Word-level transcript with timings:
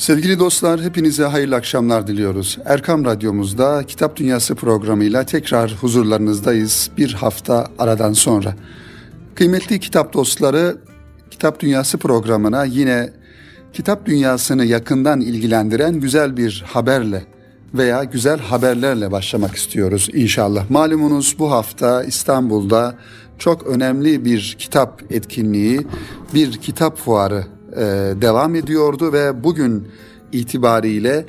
Sevgili 0.00 0.38
dostlar, 0.38 0.80
hepinize 0.80 1.24
hayırlı 1.24 1.56
akşamlar 1.56 2.06
diliyoruz. 2.06 2.58
Erkam 2.64 3.04
Radyomuzda 3.04 3.84
Kitap 3.86 4.16
Dünyası 4.16 4.54
programıyla 4.54 5.24
tekrar 5.24 5.76
huzurlarınızdayız 5.80 6.90
bir 6.96 7.12
hafta 7.12 7.66
aradan 7.78 8.12
sonra. 8.12 8.54
Kıymetli 9.34 9.80
kitap 9.80 10.12
dostları, 10.12 10.76
Kitap 11.30 11.60
Dünyası 11.60 11.98
programına 11.98 12.64
yine 12.64 13.10
kitap 13.72 14.06
dünyasını 14.06 14.64
yakından 14.64 15.20
ilgilendiren 15.20 16.00
güzel 16.00 16.36
bir 16.36 16.64
haberle 16.66 17.22
veya 17.74 18.04
güzel 18.04 18.38
haberlerle 18.38 19.12
başlamak 19.12 19.54
istiyoruz 19.54 20.08
inşallah. 20.12 20.70
Malumunuz 20.70 21.36
bu 21.38 21.50
hafta 21.50 22.04
İstanbul'da 22.04 22.94
çok 23.38 23.66
önemli 23.66 24.24
bir 24.24 24.56
kitap 24.58 25.02
etkinliği, 25.10 25.86
bir 26.34 26.52
kitap 26.52 26.98
fuarı 26.98 27.59
e, 27.76 27.80
devam 28.20 28.54
ediyordu 28.54 29.12
ve 29.12 29.44
bugün 29.44 29.88
itibariyle 30.32 31.24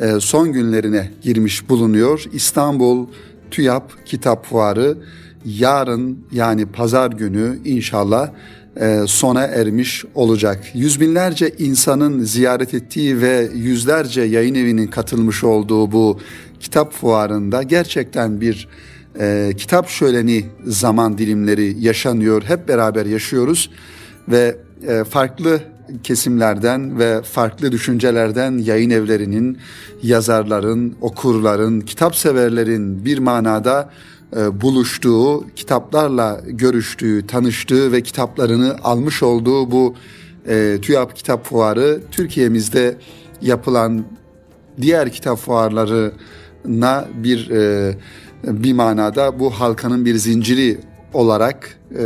e, 0.00 0.20
son 0.20 0.52
günlerine 0.52 1.10
girmiş 1.22 1.68
bulunuyor. 1.68 2.24
İstanbul 2.32 3.06
TÜYAP 3.50 4.06
Kitap 4.06 4.46
Fuarı 4.46 4.98
yarın 5.44 6.18
yani 6.32 6.66
pazar 6.66 7.10
günü 7.10 7.58
inşallah 7.64 8.30
e, 8.80 9.00
sona 9.06 9.42
ermiş 9.42 10.04
olacak. 10.14 10.64
Yüz 10.74 11.00
binlerce 11.00 11.50
insanın 11.58 12.20
ziyaret 12.22 12.74
ettiği 12.74 13.20
ve 13.20 13.48
yüzlerce 13.54 14.22
yayın 14.22 14.54
evinin 14.54 14.86
katılmış 14.86 15.44
olduğu 15.44 15.92
bu 15.92 16.20
kitap 16.60 16.92
fuarında 16.92 17.62
gerçekten 17.62 18.40
bir 18.40 18.68
e, 19.20 19.52
kitap 19.56 19.88
şöleni 19.88 20.44
zaman 20.64 21.18
dilimleri 21.18 21.76
yaşanıyor. 21.78 22.42
Hep 22.42 22.68
beraber 22.68 23.06
yaşıyoruz 23.06 23.70
ve 24.28 24.56
e, 24.88 25.04
farklı 25.04 25.60
kesimlerden 26.02 26.98
ve 26.98 27.22
farklı 27.22 27.72
düşüncelerden 27.72 28.58
yayın 28.58 28.90
evlerinin, 28.90 29.58
yazarların, 30.02 30.96
okurların, 31.00 31.80
kitap 31.80 32.16
severlerin 32.16 33.04
bir 33.04 33.18
manada 33.18 33.90
e, 34.36 34.60
buluştuğu, 34.60 35.44
kitaplarla 35.56 36.40
görüştüğü, 36.46 37.26
tanıştığı 37.26 37.92
ve 37.92 38.02
kitaplarını 38.02 38.76
almış 38.82 39.22
olduğu 39.22 39.70
bu 39.70 39.94
e, 40.48 40.78
TÜYAP 40.82 41.16
Kitap 41.16 41.44
Fuarı 41.44 42.00
Türkiye'mizde 42.10 42.96
yapılan 43.42 44.04
diğer 44.80 45.12
kitap 45.12 45.38
fuarlarına 45.38 47.08
bir 47.14 47.50
e, 47.50 47.94
bir 48.44 48.72
manada 48.72 49.40
bu 49.40 49.50
halkanın 49.50 50.04
bir 50.04 50.14
zinciri 50.14 50.78
olarak 51.14 51.78
e, 51.98 52.04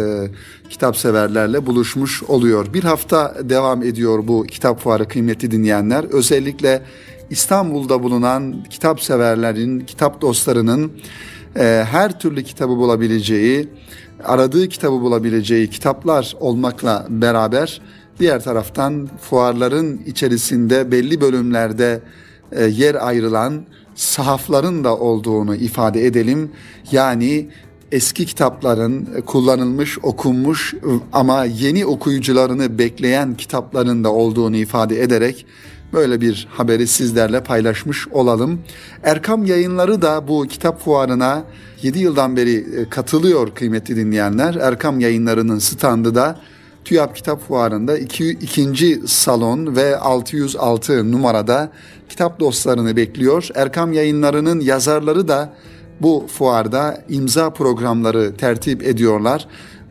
kitap 0.71 0.97
severlerle 0.97 1.67
buluşmuş 1.67 2.23
oluyor. 2.23 2.75
Bir 2.75 2.85
hafta 2.85 3.35
devam 3.43 3.83
ediyor 3.83 4.29
bu 4.29 4.45
kitap 4.45 4.81
fuarı 4.81 5.09
kıymetli 5.09 5.51
dinleyenler. 5.51 6.05
Özellikle 6.05 6.83
İstanbul'da 7.31 8.03
bulunan 8.03 8.65
kitap 8.71 9.03
severlerin, 9.03 9.81
kitap 9.81 10.21
dostlarının 10.21 10.93
e, 11.57 11.85
her 11.91 12.19
türlü 12.19 12.43
kitabı 12.43 12.77
bulabileceği, 12.77 13.69
aradığı 14.25 14.69
kitabı 14.69 15.01
bulabileceği 15.01 15.71
kitaplar 15.71 16.37
olmakla 16.41 17.07
beraber 17.09 17.81
diğer 18.19 18.45
taraftan 18.45 19.09
fuarların 19.21 20.01
içerisinde 20.07 20.93
belli 20.93 21.21
bölümlerde 21.21 22.01
e, 22.53 22.65
yer 22.65 23.07
ayrılan 23.07 23.67
sahafların 23.95 24.85
da 24.85 24.97
olduğunu 24.97 25.55
ifade 25.55 26.07
edelim. 26.07 26.51
Yani 26.93 27.49
eski 27.93 28.27
kitapların 28.27 29.23
kullanılmış, 29.27 29.99
okunmuş 30.03 30.75
ama 31.13 31.45
yeni 31.45 31.87
okuyucularını 31.87 32.79
bekleyen 32.79 33.35
kitapların 33.35 34.05
da 34.05 34.13
olduğunu 34.13 34.57
ifade 34.57 35.03
ederek 35.03 35.47
böyle 35.93 36.21
bir 36.21 36.49
haberi 36.51 36.87
sizlerle 36.87 37.43
paylaşmış 37.43 38.09
olalım. 38.09 38.61
Erkam 39.03 39.45
Yayınları 39.45 40.03
da 40.03 40.29
bu 40.29 40.47
kitap 40.47 40.85
fuarına 40.85 41.45
7 41.83 41.99
yıldan 41.99 42.37
beri 42.37 42.57
e, 42.57 42.89
katılıyor 42.89 43.55
kıymetli 43.55 43.97
dinleyenler. 43.97 44.55
Erkam 44.55 45.01
Yayınları'nın 45.01 45.59
standı 45.59 46.15
da 46.15 46.41
TÜYAP 46.85 47.17
Kitap 47.17 47.49
Fuarı'nda 47.49 47.99
2. 47.99 48.31
ikinci 48.31 49.01
salon 49.07 49.77
ve 49.77 49.97
606 49.97 51.13
numarada 51.13 51.73
kitap 52.09 52.41
dostlarını 52.41 52.97
bekliyor. 52.97 53.49
Erkam 53.55 53.93
Yayınları'nın 53.93 54.61
yazarları 54.61 55.29
da 55.29 55.53
bu 56.01 56.27
fuarda 56.29 57.05
imza 57.09 57.51
programları 57.51 58.37
tertip 58.37 58.83
ediyorlar. 58.83 59.47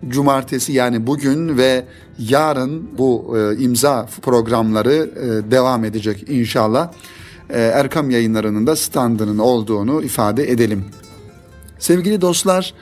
Cumartesi 0.08 0.74
yani 0.74 1.08
bugün 1.08 1.58
ve 1.58 1.86
yarın 2.20 2.98
bu 2.98 3.38
e, 3.38 3.64
imza 3.64 4.08
programları 4.22 4.94
e, 4.94 5.52
devam 5.52 5.86
edecek 5.86 6.30
inşallah. 6.30 6.92
E, 7.50 7.60
Erkam 7.62 8.10
yayınlarının 8.10 8.68
da 8.68 8.76
standının 8.76 9.38
olduğunu 9.38 10.04
ifade 10.04 10.52
edelim. 10.52 10.86
Sevgili 11.80 12.22
dostlar, 12.22 12.74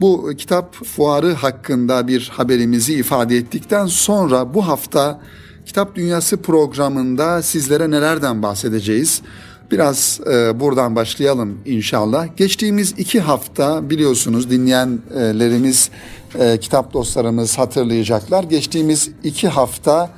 bu 0.00 0.32
kitap 0.38 0.74
fuarı 0.84 1.32
hakkında 1.32 2.08
bir 2.08 2.30
haberimizi 2.34 2.94
ifade 2.94 3.36
ettikten 3.36 3.86
sonra 3.86 4.54
bu 4.54 4.68
hafta 4.68 5.20
Kitap 5.66 5.94
Dünyası 5.94 6.36
programında 6.36 7.42
sizlere 7.42 7.90
nelerden 7.90 8.42
bahsedeceğiz? 8.42 9.22
Biraz 9.70 10.20
e, 10.32 10.60
buradan 10.60 10.96
başlayalım 10.96 11.58
inşallah. 11.66 12.36
Geçtiğimiz 12.36 12.94
iki 12.98 13.20
hafta 13.20 13.90
biliyorsunuz 13.90 14.50
dinleyenlerimiz, 14.50 15.90
e, 16.38 16.58
kitap 16.60 16.92
dostlarımız 16.92 17.58
hatırlayacaklar. 17.58 18.44
Geçtiğimiz 18.44 19.10
iki 19.24 19.48
hafta 19.48 20.10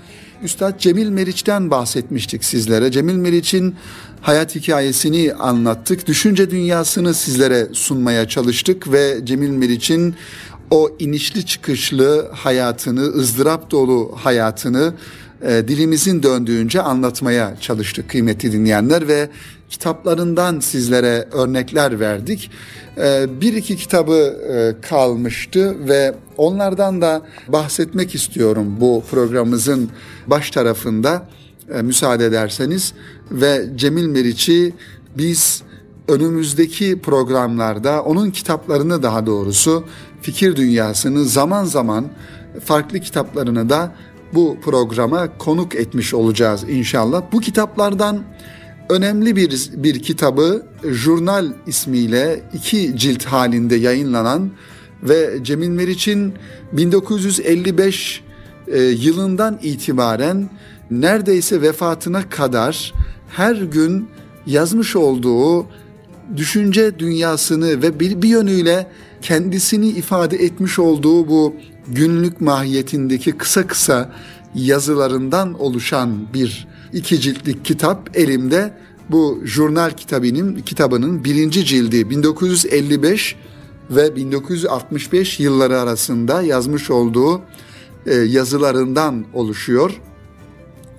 Üstad 0.42 0.78
Cemil 0.78 1.08
Meriç'ten 1.08 1.70
bahsetmiştik 1.70 2.44
sizlere. 2.44 2.90
Cemil 2.90 3.14
Meriç'in 3.14 3.74
hayat 4.20 4.54
hikayesini 4.54 5.34
anlattık. 5.34 6.06
Düşünce 6.06 6.50
dünyasını 6.50 7.14
sizlere 7.14 7.68
sunmaya 7.72 8.28
çalıştık 8.28 8.92
ve 8.92 9.20
Cemil 9.24 9.50
Meriç'in 9.50 10.14
o 10.70 10.90
inişli 10.98 11.46
çıkışlı 11.46 12.30
hayatını, 12.32 13.00
ızdırap 13.00 13.70
dolu 13.70 14.12
hayatını 14.16 14.94
e, 15.44 15.68
dilimizin 15.68 16.22
döndüğünce 16.22 16.82
anlatmaya 16.82 17.56
çalıştık 17.60 18.10
kıymetli 18.10 18.52
dinleyenler 18.52 19.08
ve 19.08 19.28
kitaplarından 19.70 20.60
sizlere 20.60 21.28
örnekler 21.32 22.00
verdik. 22.00 22.50
E, 22.98 23.26
bir 23.40 23.52
iki 23.52 23.76
kitabı 23.76 24.14
e, 24.14 24.80
kalmıştı 24.88 25.88
ve 25.88 26.14
onlardan 26.36 27.00
da 27.00 27.22
bahsetmek 27.48 28.14
istiyorum 28.14 28.76
bu 28.80 29.02
programımızın 29.10 29.90
baş 30.26 30.50
tarafında 30.50 31.28
müsaade 31.82 32.26
ederseniz 32.26 32.92
ve 33.30 33.66
Cemil 33.76 34.06
Meriç'i 34.06 34.74
biz 35.18 35.62
önümüzdeki 36.08 37.00
programlarda 37.00 38.02
onun 38.02 38.30
kitaplarını 38.30 39.02
daha 39.02 39.26
doğrusu 39.26 39.84
fikir 40.22 40.56
dünyasını 40.56 41.24
zaman 41.24 41.64
zaman 41.64 42.06
farklı 42.64 43.00
kitaplarını 43.00 43.70
da 43.70 43.94
bu 44.34 44.56
programa 44.62 45.38
konuk 45.38 45.74
etmiş 45.74 46.14
olacağız 46.14 46.64
inşallah. 46.68 47.22
Bu 47.32 47.40
kitaplardan 47.40 48.22
önemli 48.88 49.36
bir 49.36 49.70
bir 49.76 50.02
kitabı 50.02 50.66
Jurnal 50.84 51.52
ismiyle 51.66 52.42
iki 52.54 52.96
cilt 52.96 53.24
halinde 53.24 53.76
yayınlanan 53.76 54.50
ve 55.02 55.38
Cemil 55.42 55.68
Meriç'in 55.68 56.34
1955 56.72 58.22
e, 58.68 58.82
yılından 58.82 59.58
itibaren 59.62 60.50
neredeyse 60.90 61.62
vefatına 61.62 62.28
kadar 62.28 62.94
her 63.28 63.56
gün 63.56 64.08
yazmış 64.46 64.96
olduğu 64.96 65.66
düşünce 66.36 66.98
dünyasını 66.98 67.82
ve 67.82 68.00
bir, 68.00 68.22
bir 68.22 68.28
yönüyle 68.28 68.86
kendisini 69.22 69.88
ifade 69.88 70.36
etmiş 70.36 70.78
olduğu 70.78 71.28
bu 71.28 71.54
günlük 71.88 72.40
mahiyetindeki 72.40 73.32
kısa 73.32 73.66
kısa 73.66 74.12
yazılarından 74.54 75.60
oluşan 75.60 76.32
bir 76.34 76.68
iki 76.92 77.20
ciltlik 77.20 77.64
kitap 77.64 78.16
elimde. 78.16 78.74
Bu 79.10 79.40
jurnal 79.44 79.90
kitabının 79.90 80.54
kitabının 80.54 81.24
birinci 81.24 81.64
cildi 81.64 82.10
1955 82.10 83.36
ve 83.90 84.16
1965 84.16 85.40
yılları 85.40 85.80
arasında 85.80 86.42
yazmış 86.42 86.90
olduğu 86.90 87.42
e, 88.06 88.14
yazılarından 88.14 89.24
oluşuyor. 89.32 90.00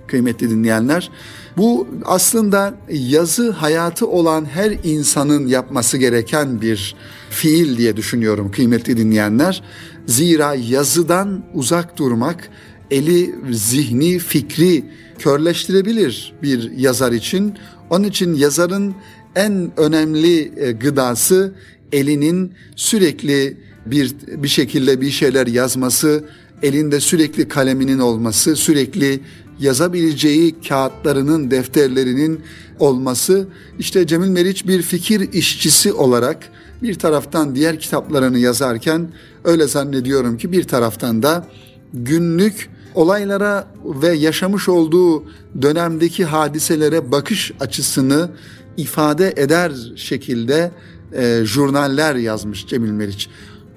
Kıymetli 0.06 0.50
dinleyenler, 0.50 1.10
bu 1.56 1.88
aslında 2.04 2.74
yazı 2.90 3.50
hayatı 3.50 4.06
olan 4.06 4.44
her 4.44 4.70
insanın 4.84 5.46
yapması 5.46 5.98
gereken 5.98 6.60
bir 6.60 6.96
fiil 7.30 7.78
diye 7.78 7.96
düşünüyorum 7.96 8.50
kıymetli 8.50 8.96
dinleyenler. 8.96 9.62
Zira 10.06 10.54
yazıdan 10.54 11.44
uzak 11.54 11.98
durmak 11.98 12.50
eli, 12.90 13.34
zihni, 13.50 14.18
fikri 14.18 14.84
körleştirebilir 15.18 16.34
bir 16.42 16.70
yazar 16.70 17.12
için. 17.12 17.54
Onun 17.90 18.04
için 18.04 18.34
yazarın 18.34 18.94
en 19.34 19.70
önemli 19.76 20.52
e, 20.56 20.72
gıdası 20.72 21.54
elinin 21.92 22.52
sürekli 22.76 23.56
bir 23.86 24.14
bir 24.28 24.48
şekilde 24.48 25.00
bir 25.00 25.10
şeyler 25.10 25.46
yazması, 25.46 26.24
elinde 26.62 27.00
sürekli 27.00 27.48
kaleminin 27.48 27.98
olması, 27.98 28.56
sürekli 28.56 29.20
yazabileceği 29.60 30.54
kağıtlarının, 30.68 31.50
defterlerinin 31.50 32.40
olması 32.78 33.48
işte 33.78 34.06
Cemil 34.06 34.28
Meriç 34.28 34.66
bir 34.66 34.82
fikir 34.82 35.32
işçisi 35.32 35.92
olarak 35.92 36.48
bir 36.82 36.94
taraftan 36.94 37.54
diğer 37.54 37.78
kitaplarını 37.78 38.38
yazarken 38.38 39.08
öyle 39.44 39.66
zannediyorum 39.66 40.36
ki 40.36 40.52
bir 40.52 40.64
taraftan 40.64 41.22
da 41.22 41.46
günlük 41.94 42.70
olaylara 42.94 43.66
ve 43.84 44.12
yaşamış 44.12 44.68
olduğu 44.68 45.24
dönemdeki 45.62 46.24
hadiselere 46.24 47.12
bakış 47.12 47.52
açısını 47.60 48.30
ifade 48.76 49.34
eder 49.36 49.72
şekilde 49.96 50.70
e, 51.12 51.40
jurnaller 51.44 52.14
yazmış 52.14 52.66
Cemil 52.66 52.90
Meriç. 52.90 53.28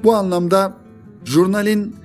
Bu 0.04 0.16
anlamda 0.16 0.78
jurnalin 1.25 1.95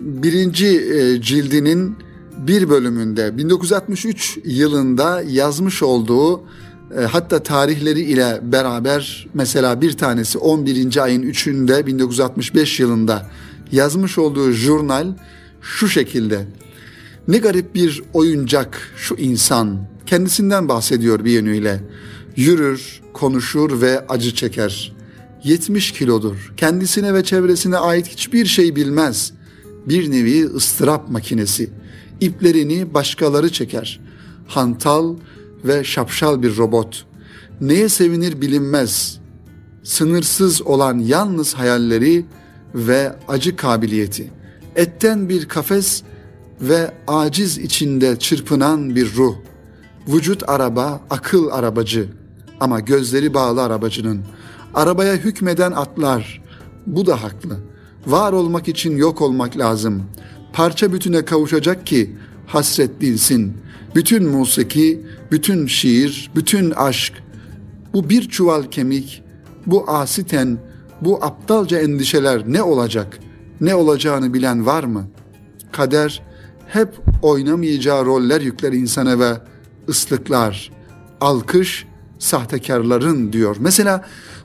birinci 0.00 0.66
e, 0.66 1.22
cildinin 1.22 1.96
bir 2.38 2.70
bölümünde 2.70 3.38
1963 3.38 4.38
yılında 4.44 5.22
yazmış 5.22 5.82
olduğu 5.82 6.42
hatta 7.10 7.42
tarihleri 7.42 8.00
ile 8.00 8.40
beraber 8.42 9.28
mesela 9.34 9.80
bir 9.80 9.92
tanesi 9.92 10.38
11. 10.38 10.96
ayın 10.96 11.22
3'ünde 11.22 11.86
1965 11.86 12.80
yılında 12.80 13.30
yazmış 13.72 14.18
olduğu 14.18 14.50
jurnal 14.52 15.06
şu 15.62 15.88
şekilde. 15.88 16.46
Ne 17.28 17.38
garip 17.38 17.74
bir 17.74 18.02
oyuncak 18.12 18.92
şu 18.96 19.14
insan. 19.14 19.78
Kendisinden 20.06 20.68
bahsediyor 20.68 21.24
bir 21.24 21.30
yönüyle. 21.30 21.80
Yürür, 22.36 23.00
konuşur 23.12 23.80
ve 23.80 24.06
acı 24.06 24.34
çeker. 24.34 24.92
70 25.44 25.92
kilodur. 25.92 26.52
Kendisine 26.56 27.14
ve 27.14 27.24
çevresine 27.24 27.76
ait 27.76 28.08
hiçbir 28.08 28.46
şey 28.46 28.76
bilmez. 28.76 29.32
Bir 29.88 30.10
nevi 30.10 30.46
ıstırap 30.46 31.10
makinesi. 31.10 31.70
İplerini 32.20 32.94
başkaları 32.94 33.52
çeker. 33.52 34.00
Hantal 34.46 35.16
ve 35.64 35.84
şapşal 35.84 36.42
bir 36.42 36.56
robot. 36.56 37.06
Neye 37.60 37.88
sevinir 37.88 38.40
bilinmez. 38.40 39.20
Sınırsız 39.82 40.62
olan 40.62 40.98
yalnız 40.98 41.54
hayalleri 41.54 42.24
ve 42.74 43.16
acı 43.28 43.56
kabiliyeti. 43.56 44.30
Etten 44.76 45.28
bir 45.28 45.48
kafes 45.48 46.02
ve 46.60 46.94
aciz 47.08 47.58
içinde 47.58 48.18
çırpınan 48.18 48.96
bir 48.96 49.14
ruh. 49.14 49.34
Vücut 50.08 50.48
araba, 50.48 51.00
akıl 51.10 51.48
arabacı 51.50 52.08
ama 52.60 52.80
gözleri 52.80 53.34
bağlı 53.34 53.62
arabacının. 53.62 54.22
Arabaya 54.74 55.14
hükmeden 55.14 55.72
atlar. 55.72 56.42
Bu 56.86 57.06
da 57.06 57.22
haklı. 57.22 57.56
Var 58.06 58.32
olmak 58.32 58.68
için 58.68 58.96
yok 58.96 59.20
olmak 59.20 59.58
lazım. 59.58 60.02
Parça 60.52 60.92
bütüne 60.92 61.24
kavuşacak 61.24 61.86
ki 61.86 62.16
hasret 62.50 63.00
dinsin. 63.00 63.56
Bütün 63.94 64.28
musiki, 64.28 65.00
bütün 65.30 65.66
şiir, 65.66 66.30
bütün 66.36 66.70
aşk. 66.70 67.12
Bu 67.92 68.10
bir 68.10 68.28
çuval 68.28 68.62
kemik, 68.62 69.22
bu 69.66 69.90
asiten, 69.90 70.58
bu 71.00 71.24
aptalca 71.24 71.78
endişeler 71.78 72.42
ne 72.46 72.62
olacak? 72.62 73.18
Ne 73.60 73.74
olacağını 73.74 74.34
bilen 74.34 74.66
var 74.66 74.84
mı? 74.84 75.08
Kader 75.72 76.22
hep 76.66 76.88
oynamayacağı 77.22 78.06
roller 78.06 78.40
yükler 78.40 78.72
insana 78.72 79.18
ve 79.18 79.32
ıslıklar, 79.88 80.72
alkış 81.20 81.86
sahtekarların 82.18 83.32
diyor. 83.32 83.56
Mesela 83.60 84.04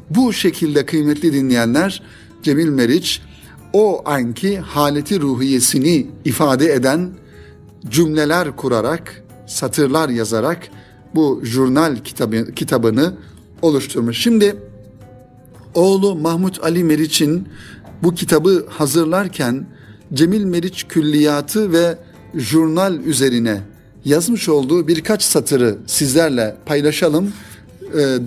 bu 0.09 0.33
şekilde 0.33 0.85
kıymetli 0.85 1.33
dinleyenler 1.33 2.03
Cemil 2.43 2.69
Meriç 2.69 3.21
o 3.73 4.01
anki 4.05 4.59
haleti 4.59 5.21
ruhiyesini 5.21 6.07
ifade 6.25 6.73
eden 6.73 7.09
cümleler 7.89 8.55
kurarak, 8.55 9.23
satırlar 9.47 10.09
yazarak 10.09 10.67
bu 11.15 11.41
jurnal 11.43 11.95
kitabı, 12.03 12.51
kitabını 12.51 13.13
oluşturmuş. 13.61 14.17
Şimdi 14.17 14.55
oğlu 15.73 16.15
Mahmut 16.15 16.63
Ali 16.63 16.83
Meriç'in 16.83 17.47
bu 18.03 18.15
kitabı 18.15 18.65
hazırlarken 18.69 19.65
Cemil 20.13 20.43
Meriç 20.43 20.85
külliyatı 20.89 21.71
ve 21.71 21.97
jurnal 22.35 22.99
üzerine 22.99 23.61
yazmış 24.05 24.49
olduğu 24.49 24.87
birkaç 24.87 25.23
satırı 25.23 25.77
sizlerle 25.87 26.55
paylaşalım. 26.65 27.33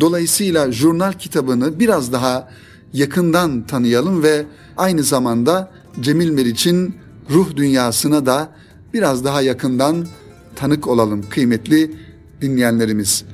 Dolayısıyla 0.01 0.73
jurnal 0.73 1.13
kitabını 1.13 1.81
biraz 1.81 2.13
daha 2.13 2.49
yakından 2.93 3.67
tanıyalım 3.67 4.23
ve 4.23 4.45
aynı 4.77 5.03
zamanda 5.03 5.71
Cemil 6.01 6.31
Meriç'in 6.31 6.95
ruh 7.31 7.57
dünyasına 7.57 8.27
da 8.27 8.49
biraz 8.95 9.25
daha 9.25 9.43
yakından 9.43 10.07
tanık 10.57 10.89
olalım 10.89 11.29
kıymetli 11.31 11.91
dinleyenlerimiz. 12.41 13.25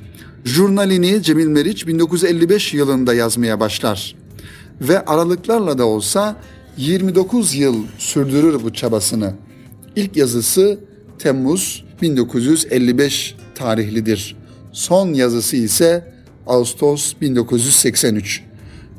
Jurnalini 0.45 1.23
Cemil 1.23 1.47
Meriç 1.47 1.87
1955 1.87 2.73
yılında 2.73 3.13
yazmaya 3.13 3.59
başlar 3.59 4.15
ve 4.81 5.05
aralıklarla 5.05 5.77
da 5.77 5.85
olsa 5.85 6.35
29 6.77 7.55
yıl 7.55 7.75
sürdürür 7.97 8.63
bu 8.63 8.73
çabasını. 8.73 9.33
İlk 9.95 10.17
yazısı 10.17 10.79
Temmuz 11.19 11.85
1955 12.01 13.35
tarihlidir. 13.55 14.37
Son 14.71 15.13
yazısı 15.13 15.55
ise 15.55 16.13
Ağustos 16.47 17.13
1983. 17.21 18.43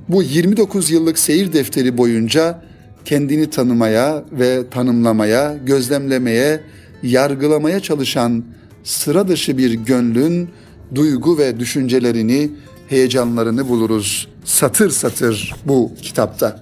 Bu 0.09 0.23
29 0.23 0.91
yıllık 0.91 1.19
seyir 1.19 1.53
defteri 1.53 1.99
boyunca 1.99 2.63
kendini 3.07 3.51
tanımaya 3.51 4.25
ve 4.33 4.71
tanımlamaya, 4.71 5.57
gözlemlemeye, 5.67 6.61
yargılamaya 7.03 7.81
çalışan 7.81 8.45
sıra 8.85 9.29
dışı 9.29 9.59
bir 9.59 9.73
gönlün 9.73 10.49
duygu 10.95 11.39
ve 11.39 11.61
düşüncelerini, 11.61 12.51
heyecanlarını 12.89 13.69
buluruz 13.69 14.29
satır 14.45 14.91
satır 14.91 15.55
bu 15.67 15.93
kitapta. 16.03 16.61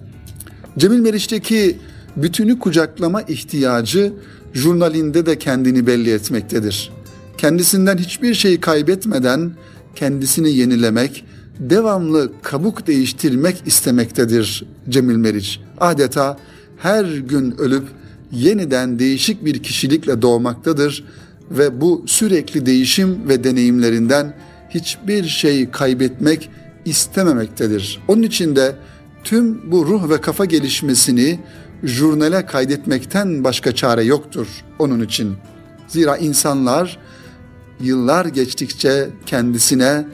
Cemil 0.79 0.99
Meriç'teki 0.99 1.79
bütünü 2.17 2.59
kucaklama 2.59 3.23
ihtiyacı 3.23 4.13
jurnalinde 4.55 5.27
de 5.27 5.39
kendini 5.39 5.87
belli 5.87 6.13
etmektedir. 6.13 6.93
Kendisinden 7.39 7.97
hiçbir 7.99 8.35
şeyi 8.35 8.61
kaybetmeden 8.61 9.53
kendisini 9.95 10.51
yenilemek, 10.51 11.25
devamlı 11.61 12.33
kabuk 12.43 12.87
değiştirmek 12.87 13.63
istemektedir 13.67 14.65
Cemil 14.89 15.17
Meriç. 15.17 15.61
Adeta 15.81 16.39
her 16.79 17.05
gün 17.05 17.59
ölüp 17.59 17.85
yeniden 18.33 18.99
değişik 18.99 19.45
bir 19.45 19.63
kişilikle 19.63 20.23
doğmaktadır 20.23 21.05
ve 21.51 21.81
bu 21.81 22.05
sürekli 22.07 22.67
değişim 22.67 23.29
ve 23.29 23.45
deneyimlerinden 23.45 24.35
hiçbir 24.71 25.25
şey 25.25 25.71
kaybetmek 25.71 26.51
istememektedir. 26.85 28.01
Onun 28.09 28.23
için 28.23 28.57
de 28.57 28.77
tüm 29.25 29.73
bu 29.73 29.87
ruh 29.87 30.11
ve 30.11 30.21
kafa 30.21 30.45
gelişmesini 30.45 31.41
jurnale 31.83 32.47
kaydetmekten 32.47 33.45
başka 33.45 33.75
çare 33.75 34.05
yoktur 34.05 34.47
onun 34.79 35.01
için. 35.01 35.35
Zira 35.89 36.17
insanlar 36.17 36.99
yıllar 37.81 38.27
geçtikçe 38.27 39.09
kendisine 39.27 40.05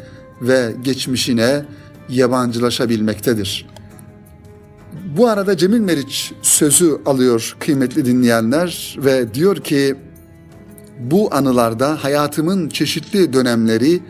ve 0.43 0.73
geçmişine 0.83 1.65
yabancılaşabilmektedir. 2.09 3.67
Bu 5.17 5.29
arada 5.29 5.57
Cemil 5.57 5.81
Meriç 5.81 6.33
sözü 6.43 7.01
alıyor 7.07 7.57
kıymetli 7.61 8.05
dinleyenler 8.05 8.97
ve 8.99 9.35
diyor 9.35 9.57
ki 9.57 9.97
bu 10.99 11.35
anılarda 11.35 12.05
hayatımın 12.05 12.69
çeşitli 12.69 13.33
dönemleri 13.33 14.01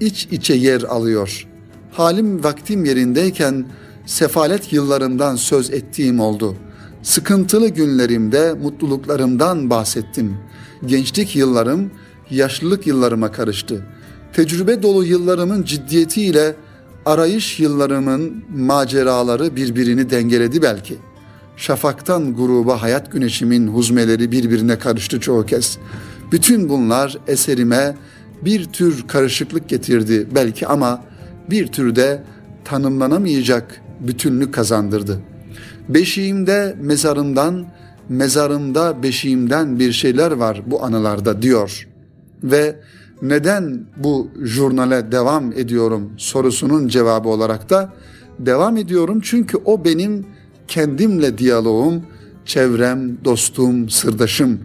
iç 0.00 0.28
içe 0.30 0.54
yer 0.54 0.82
alıyor. 0.82 1.46
Halim 1.92 2.44
vaktim 2.44 2.84
yerindeyken 2.84 3.66
sefalet 4.06 4.72
yıllarından 4.72 5.36
söz 5.36 5.70
ettiğim 5.70 6.20
oldu. 6.20 6.56
Sıkıntılı 7.02 7.68
günlerimde 7.68 8.54
mutluluklarımdan 8.62 9.70
bahsettim. 9.70 10.36
Gençlik 10.86 11.36
yıllarım 11.36 11.90
yaşlılık 12.30 12.86
yıllarıma 12.86 13.32
karıştı. 13.32 13.86
Tecrübe 14.32 14.82
dolu 14.82 15.04
yıllarımın 15.04 15.62
ciddiyetiyle 15.62 16.54
arayış 17.06 17.60
yıllarımın 17.60 18.44
maceraları 18.56 19.56
birbirini 19.56 20.10
dengeledi 20.10 20.62
belki. 20.62 20.96
Şafaktan 21.56 22.36
gruba 22.36 22.82
hayat 22.82 23.12
güneşimin 23.12 23.68
huzmeleri 23.68 24.32
birbirine 24.32 24.78
karıştı 24.78 25.20
çoğu 25.20 25.46
kez. 25.46 25.78
Bütün 26.32 26.68
bunlar 26.68 27.18
eserime 27.26 27.96
bir 28.44 28.64
tür 28.64 29.08
karışıklık 29.08 29.68
getirdi 29.68 30.26
belki 30.34 30.66
ama 30.66 31.04
bir 31.50 31.66
türde 31.66 32.22
tanımlanamayacak 32.64 33.80
bütünlük 34.00 34.54
kazandırdı. 34.54 35.20
Beşiğimde 35.88 36.76
mezarımdan, 36.80 37.66
mezarımda 38.08 39.02
beşiğimden 39.02 39.78
bir 39.78 39.92
şeyler 39.92 40.32
var 40.32 40.62
bu 40.66 40.84
anılarda 40.84 41.42
diyor. 41.42 41.88
Ve 42.42 42.76
neden 43.22 43.86
bu 43.96 44.28
jurnale 44.42 45.12
devam 45.12 45.52
ediyorum 45.52 46.12
sorusunun 46.16 46.88
cevabı 46.88 47.28
olarak 47.28 47.70
da 47.70 47.92
devam 48.38 48.76
ediyorum 48.76 49.20
çünkü 49.22 49.56
o 49.64 49.84
benim 49.84 50.26
kendimle 50.68 51.38
diyaloğum, 51.38 52.02
çevrem, 52.44 53.24
dostum, 53.24 53.88
sırdaşım, 53.88 54.58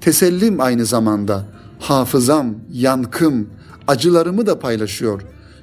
tesellim 0.00 0.60
aynı 0.60 0.86
zamanda. 0.86 1.46
hafızam, 1.80 2.54
yankım, 2.72 3.48
acılarımı 3.88 4.46
da 4.46 4.58
paylaşıyor. 4.58 5.22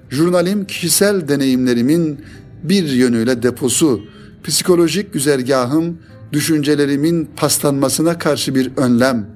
Jurnalim 0.09 0.65
kişisel 0.65 1.27
deneyimlerimin 1.27 2.21
bir 2.63 2.83
yönüyle 2.83 3.43
deposu, 3.43 4.01
psikolojik 4.43 5.13
güzergahım, 5.13 5.97
düşüncelerimin 6.33 7.29
paslanmasına 7.35 8.17
karşı 8.17 8.55
bir 8.55 8.71
önlem, 8.77 9.29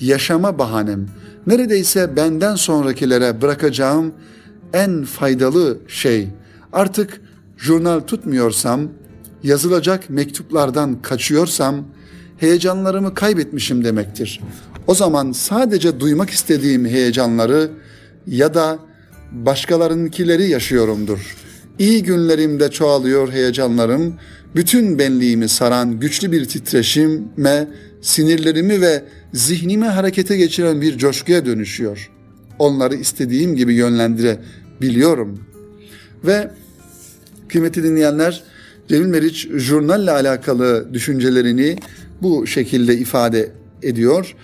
yaşama 0.00 0.58
bahanem, 0.58 1.06
neredeyse 1.46 2.16
benden 2.16 2.54
sonrakilere 2.54 3.42
bırakacağım 3.42 4.12
en 4.72 5.04
faydalı 5.04 5.78
şey. 5.88 6.28
Artık 6.72 7.20
jurnal 7.56 8.00
tutmuyorsam, 8.00 8.88
yazılacak 9.42 10.10
mektuplardan 10.10 11.02
kaçıyorsam, 11.02 11.84
heyecanlarımı 12.38 13.14
kaybetmişim 13.14 13.84
demektir. 13.84 14.40
O 14.86 14.94
zaman 14.94 15.32
sadece 15.32 16.00
duymak 16.00 16.30
istediğim 16.30 16.86
heyecanları 16.86 17.70
ya 18.26 18.54
da 18.54 18.78
başkalarınkileri 19.32 20.48
yaşıyorumdur. 20.48 21.36
İyi 21.78 22.02
günlerimde 22.02 22.70
çoğalıyor 22.70 23.32
heyecanlarım, 23.32 24.14
bütün 24.54 24.98
benliğimi 24.98 25.48
saran 25.48 26.00
güçlü 26.00 26.32
bir 26.32 26.44
titreşime, 26.44 27.68
sinirlerimi 28.02 28.80
ve 28.80 29.04
zihnimi 29.32 29.84
harekete 29.84 30.36
geçiren 30.36 30.80
bir 30.80 30.98
coşkuya 30.98 31.46
dönüşüyor. 31.46 32.10
Onları 32.58 32.94
istediğim 32.94 33.56
gibi 33.56 33.74
yönlendirebiliyorum. 33.74 35.40
Ve 36.24 36.50
kıymetli 37.48 37.82
dinleyenler, 37.82 38.42
Cemil 38.88 39.06
Meriç 39.06 39.48
jurnalle 39.56 40.10
alakalı 40.10 40.94
düşüncelerini 40.94 41.76
bu 42.22 42.46
şekilde 42.46 42.96
ifade 42.96 43.50
ediyor. 43.82 44.36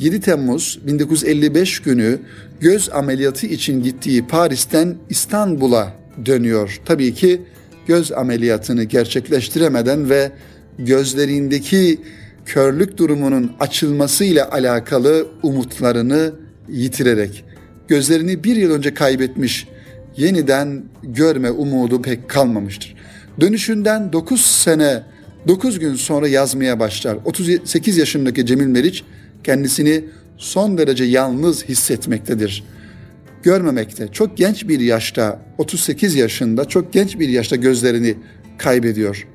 7 0.00 0.20
Temmuz 0.20 0.78
1955 0.86 1.78
günü 1.80 2.18
göz 2.60 2.90
ameliyatı 2.92 3.46
için 3.46 3.82
gittiği 3.82 4.26
Paris'ten 4.26 4.96
İstanbul'a 5.10 5.94
dönüyor. 6.26 6.80
Tabii 6.84 7.14
ki 7.14 7.42
göz 7.86 8.12
ameliyatını 8.12 8.84
gerçekleştiremeden 8.84 10.10
ve 10.10 10.32
gözlerindeki 10.78 12.00
körlük 12.48 12.98
durumunun 12.98 13.52
açılması 13.60 14.24
ile 14.24 14.44
alakalı 14.44 15.26
umutlarını 15.42 16.32
yitirerek 16.68 17.44
gözlerini 17.88 18.44
bir 18.44 18.56
yıl 18.56 18.70
önce 18.70 18.94
kaybetmiş 18.94 19.68
yeniden 20.16 20.84
görme 21.02 21.50
umudu 21.50 22.02
pek 22.02 22.28
kalmamıştır. 22.28 22.94
Dönüşünden 23.40 24.12
9 24.12 24.46
sene 24.46 25.02
9 25.48 25.78
gün 25.78 25.94
sonra 25.94 26.28
yazmaya 26.28 26.80
başlar. 26.80 27.18
38 27.24 27.96
yaşındaki 27.96 28.46
Cemil 28.46 28.66
Meriç 28.66 29.04
kendisini 29.44 30.04
son 30.36 30.78
derece 30.78 31.04
yalnız 31.04 31.64
hissetmektedir. 31.64 32.64
Görmemekte. 33.42 34.08
Çok 34.08 34.36
genç 34.36 34.68
bir 34.68 34.80
yaşta, 34.80 35.40
38 35.58 36.14
yaşında 36.14 36.64
çok 36.64 36.92
genç 36.92 37.18
bir 37.18 37.28
yaşta 37.28 37.56
gözlerini 37.56 38.14
kaybediyor. 38.58 39.26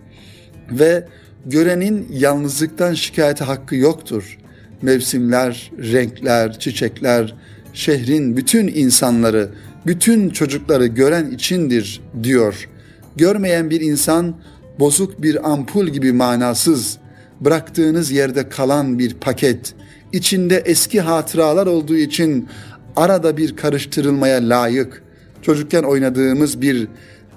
Ve 0.72 1.08
görenin 1.46 2.08
yalnızlıktan 2.12 2.94
şikayeti 2.94 3.44
hakkı 3.44 3.76
yoktur. 3.76 4.38
Mevsimler, 4.82 5.72
renkler, 5.78 6.60
çiçekler, 6.60 7.36
şehrin 7.74 8.38
bütün 8.38 8.68
insanları, 8.68 9.50
bütün 9.86 10.30
çocukları 10.30 10.88
gören 10.88 11.32
içindir 11.32 12.02
diyor. 12.24 12.70
Görmeyen 13.16 13.70
bir 13.70 13.82
insan 13.82 14.36
bozuk 14.80 15.22
bir 15.22 15.52
ampul 15.52 15.88
gibi 15.88 16.14
manasız, 16.14 16.98
bıraktığınız 17.42 18.12
yerde 18.12 18.50
kalan 18.50 19.00
bir 19.00 19.14
paket, 19.14 19.74
içinde 20.12 20.58
eski 20.66 21.02
hatıralar 21.02 21.68
olduğu 21.68 21.96
için 21.96 22.50
arada 22.96 23.38
bir 23.38 23.56
karıştırılmaya 23.56 24.50
layık, 24.50 25.04
çocukken 25.42 25.84
oynadığımız 25.84 26.62
bir 26.62 26.88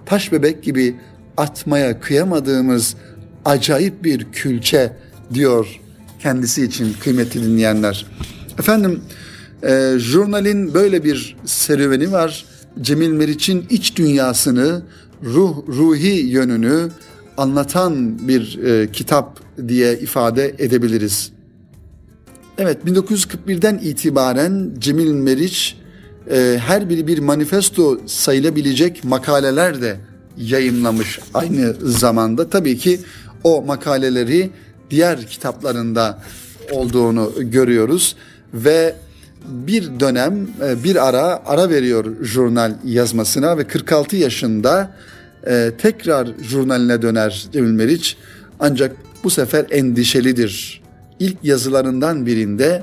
taş 0.06 0.32
bebek 0.32 0.62
gibi 0.62 0.96
atmaya 1.36 2.00
kıyamadığımız 2.00 2.96
acayip 3.47 4.05
bir 4.05 4.26
külçe 4.33 4.93
diyor 5.35 5.81
kendisi 6.21 6.65
için 6.65 6.93
kıymetli 7.00 7.43
dinleyenler. 7.43 8.07
Efendim 8.59 9.00
e, 9.62 9.95
jurnalin 9.99 10.75
böyle 10.75 11.05
bir 11.05 11.37
serüveni 11.45 12.12
var. 12.12 12.45
Cemil 12.81 13.11
Meriç'in 13.11 13.67
iç 13.71 13.97
dünyasını, 13.97 14.83
ruh 15.25 15.69
ruhi 15.69 16.26
yönünü 16.26 16.88
anlatan 17.37 18.29
bir 18.29 18.59
e, 18.65 18.93
kitap 18.93 19.41
diye 19.69 19.99
ifade 19.99 20.55
edebiliriz. 20.59 21.33
Evet 22.59 22.79
1941'den 22.87 23.79
itibaren 23.79 24.71
Cemil 24.79 25.12
Meriç 25.12 25.76
e, 26.31 26.59
her 26.67 26.88
biri 26.88 27.07
bir 27.07 27.19
manifesto 27.19 27.99
sayılabilecek 28.07 29.05
makaleler 29.05 29.83
de 29.83 29.97
yayınlamış 30.38 31.21
aynı 31.35 31.75
zamanda. 31.83 32.50
Tabii 32.50 32.79
ki 32.79 33.00
o 33.45 33.62
makaleleri 33.62 34.50
diğer 34.90 35.26
kitaplarında 35.26 36.19
olduğunu 36.71 37.33
görüyoruz 37.38 38.16
ve 38.55 38.95
bir 39.49 40.00
dönem 40.00 40.49
e, 40.64 40.85
bir 40.85 41.09
ara 41.09 41.43
ara 41.47 41.71
veriyor 41.71 42.25
jurnal 42.25 42.75
yazmasına 42.85 43.59
ve 43.59 43.66
46 43.66 44.16
yaşında 44.16 44.97
e, 45.47 45.73
tekrar 45.78 46.28
jurnaline 46.43 47.02
döner 47.02 47.49
Cemil 47.52 47.71
Meriç 47.71 48.16
ancak 48.61 48.97
bu 49.25 49.31
sefer 49.31 49.66
endişelidir. 49.71 50.83
İlk 51.21 51.37
yazılarından 51.43 52.26
birinde 52.26 52.83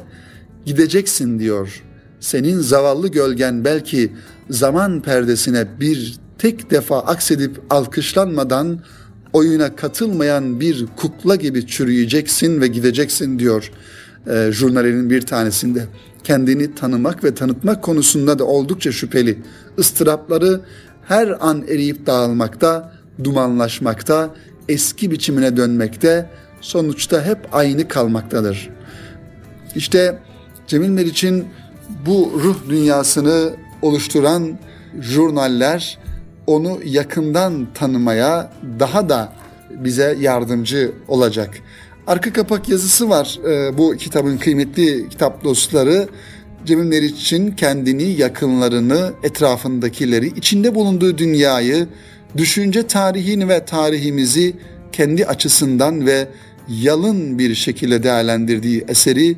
gideceksin 0.66 1.40
diyor. 1.40 1.84
Senin 2.20 2.60
zavallı 2.60 3.08
gölgen 3.08 3.66
belki 3.66 4.12
zaman 4.50 5.02
perdesine 5.02 5.68
bir 5.80 6.16
tek 6.38 6.72
defa 6.72 7.00
aksedip 7.00 7.62
alkışlanmadan 7.70 8.80
oyuna 9.34 9.76
katılmayan 9.76 10.60
bir 10.60 10.86
kukla 10.96 11.36
gibi 11.36 11.68
çürüyeceksin 11.68 12.62
ve 12.62 12.68
gideceksin 12.68 13.40
diyor 13.40 13.72
e, 14.28 14.50
jurnalinin 14.52 15.10
bir 15.10 15.22
tanesinde. 15.22 15.86
Kendini 16.24 16.76
tanımak 16.76 17.24
ve 17.24 17.36
tanıtmak 17.36 17.84
konusunda 17.84 18.40
da 18.40 18.46
oldukça 18.46 18.92
şüpheli. 18.92 19.40
Istırapları 19.78 20.62
her 21.08 21.48
an 21.48 21.64
eriyip 21.68 22.06
dağılmakta, 22.06 22.94
dumanlaşmakta, 23.24 24.36
eski 24.70 25.12
biçimine 25.12 25.58
dönmekte, 25.58 26.30
sonuçta 26.62 27.26
hep 27.26 27.38
aynı 27.52 27.88
kalmaktadır. 27.88 28.70
İşte 29.76 30.20
Cemil 30.68 30.90
Meriç'in 30.90 31.46
bu 32.06 32.32
ruh 32.44 32.58
dünyasını 32.70 33.54
oluşturan 33.82 34.60
jurnaller 35.02 36.00
onu 36.48 36.80
yakından 36.86 37.68
tanımaya 37.74 38.52
daha 38.80 39.10
da 39.10 39.34
bize 39.70 40.18
yardımcı 40.20 40.92
olacak. 41.08 41.50
Arka 42.08 42.34
kapak 42.34 42.70
yazısı 42.70 43.10
var 43.10 43.40
e, 43.48 43.78
bu 43.78 43.98
kitabın 43.98 44.38
kıymetli 44.38 45.10
kitap 45.10 45.44
dostları. 45.44 46.08
Cemil 46.66 46.86
Meriç'in 46.86 47.52
kendini, 47.52 48.04
yakınlarını, 48.04 49.14
etrafındakileri, 49.24 50.28
içinde 50.28 50.76
bulunduğu 50.76 51.18
dünyayı, 51.18 51.88
düşünce 52.38 52.88
tarihini 52.88 53.50
ve 53.50 53.66
tarihimizi 53.66 54.54
kendi 54.92 55.26
açısından 55.26 56.06
ve 56.06 56.28
yalın 56.70 57.40
bir 57.40 57.56
şekilde 57.56 58.04
değerlendirdiği 58.04 58.86
eseri 58.88 59.38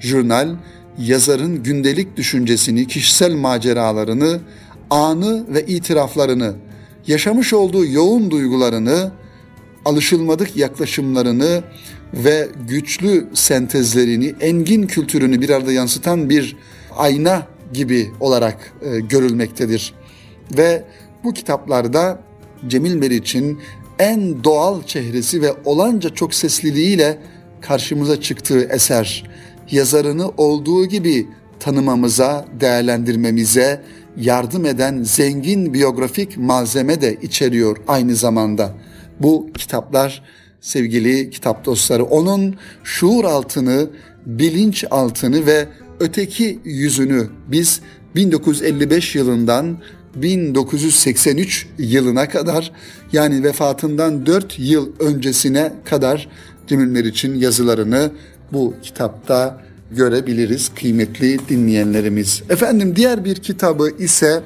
jurnal, 0.00 0.48
yazarın 0.98 1.62
gündelik 1.62 2.16
düşüncesini, 2.16 2.86
kişisel 2.86 3.34
maceralarını, 3.34 4.40
anı 4.90 5.54
ve 5.54 5.66
itiraflarını, 5.66 6.54
yaşamış 7.06 7.52
olduğu 7.52 7.86
yoğun 7.86 8.30
duygularını, 8.30 9.12
alışılmadık 9.84 10.56
yaklaşımlarını 10.56 11.62
ve 12.14 12.48
güçlü 12.68 13.28
sentezlerini, 13.34 14.34
engin 14.40 14.86
kültürünü 14.86 15.40
bir 15.40 15.50
arada 15.50 15.72
yansıtan 15.72 16.30
bir 16.30 16.56
ayna 16.96 17.46
gibi 17.72 18.10
olarak 18.20 18.72
e, 18.82 19.00
görülmektedir. 19.00 19.94
Ve 20.56 20.84
bu 21.24 21.34
kitaplarda 21.34 22.20
Cemil 22.68 22.94
Meriç'in 22.94 23.60
en 23.98 24.44
doğal 24.44 24.82
çehresi 24.82 25.42
ve 25.42 25.52
olanca 25.64 26.10
çok 26.10 26.34
sesliliğiyle 26.34 27.18
karşımıza 27.60 28.20
çıktığı 28.20 28.60
eser, 28.60 29.30
yazarını 29.70 30.28
olduğu 30.36 30.86
gibi 30.86 31.28
tanımamıza, 31.60 32.46
değerlendirmemize 32.60 33.82
yardım 34.16 34.66
eden 34.66 35.02
zengin 35.02 35.74
biyografik 35.74 36.38
malzeme 36.38 37.00
de 37.00 37.18
içeriyor 37.22 37.76
aynı 37.88 38.16
zamanda. 38.16 38.74
Bu 39.20 39.50
kitaplar 39.58 40.22
sevgili 40.60 41.30
kitap 41.30 41.64
dostları 41.64 42.04
onun 42.04 42.56
şuur 42.84 43.24
altını, 43.24 43.90
bilinç 44.26 44.84
altını 44.90 45.46
ve 45.46 45.68
öteki 46.00 46.58
yüzünü 46.64 47.28
biz 47.48 47.80
1955 48.14 49.14
yılından 49.14 49.78
1983 50.14 51.66
yılına 51.78 52.28
kadar 52.28 52.72
yani 53.12 53.42
vefatından 53.42 54.26
4 54.26 54.58
yıl 54.58 54.92
öncesine 54.98 55.72
kadar 55.84 56.28
Cemil 56.66 56.86
Meriç'in 56.86 57.34
yazılarını 57.34 58.10
bu 58.52 58.74
kitapta 58.82 59.65
görebiliriz 59.90 60.70
kıymetli 60.74 61.48
dinleyenlerimiz. 61.48 62.42
Efendim 62.48 62.96
diğer 62.96 63.24
bir 63.24 63.34
kitabı 63.34 63.90
ise 63.98 64.42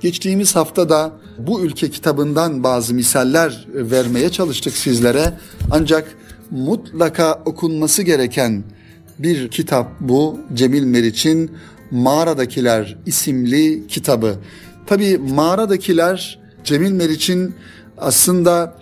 geçtiğimiz 0.00 0.56
haftada 0.56 1.12
bu 1.38 1.60
ülke 1.60 1.90
kitabından 1.90 2.62
bazı 2.62 2.94
misaller 2.94 3.66
vermeye 3.74 4.28
çalıştık 4.28 4.72
sizlere. 4.74 5.32
Ancak 5.70 6.16
mutlaka 6.50 7.42
okunması 7.44 8.02
gereken 8.02 8.64
bir 9.18 9.48
kitap 9.48 10.00
bu 10.00 10.40
Cemil 10.54 10.84
Meriç'in 10.84 11.50
Mağaradakiler 11.90 12.98
isimli 13.06 13.86
kitabı. 13.86 14.34
Tabi 14.86 15.18
Mağaradakiler 15.18 16.38
Cemil 16.64 16.92
Meriç'in 16.92 17.54
aslında 17.98 18.78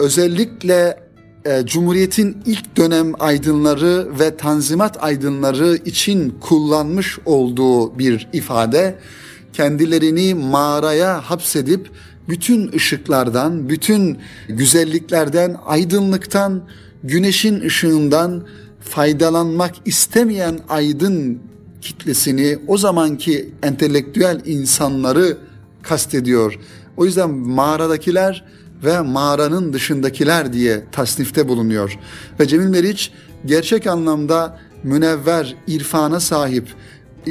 özellikle 0.00 1.05
e, 1.46 1.66
Cumhuriyet'in 1.66 2.36
ilk 2.46 2.76
dönem 2.76 3.12
aydınları 3.18 4.18
ve 4.20 4.36
tanzimat 4.36 5.04
aydınları 5.04 5.76
için 5.84 6.34
kullanmış 6.40 7.18
olduğu 7.24 7.98
bir 7.98 8.28
ifade. 8.32 8.98
Kendilerini 9.52 10.34
mağaraya 10.34 11.30
hapsedip 11.30 11.90
bütün 12.28 12.72
ışıklardan, 12.72 13.68
bütün 13.68 14.18
güzelliklerden, 14.48 15.56
aydınlıktan, 15.66 16.62
güneşin 17.04 17.60
ışığından 17.60 18.46
faydalanmak 18.80 19.74
istemeyen 19.84 20.58
aydın 20.68 21.38
kitlesini, 21.80 22.58
o 22.66 22.78
zamanki 22.78 23.50
entelektüel 23.62 24.40
insanları 24.46 25.38
kastediyor. 25.82 26.58
O 26.96 27.04
yüzden 27.04 27.30
mağaradakiler 27.30 28.44
ve 28.84 29.00
mağaranın 29.00 29.72
dışındakiler 29.72 30.52
diye 30.52 30.84
tasnifte 30.92 31.48
bulunuyor. 31.48 31.98
Ve 32.40 32.48
Cemil 32.48 32.66
Meriç 32.66 33.12
gerçek 33.46 33.86
anlamda 33.86 34.58
münevver, 34.82 35.56
irfana 35.66 36.20
sahip 36.20 36.68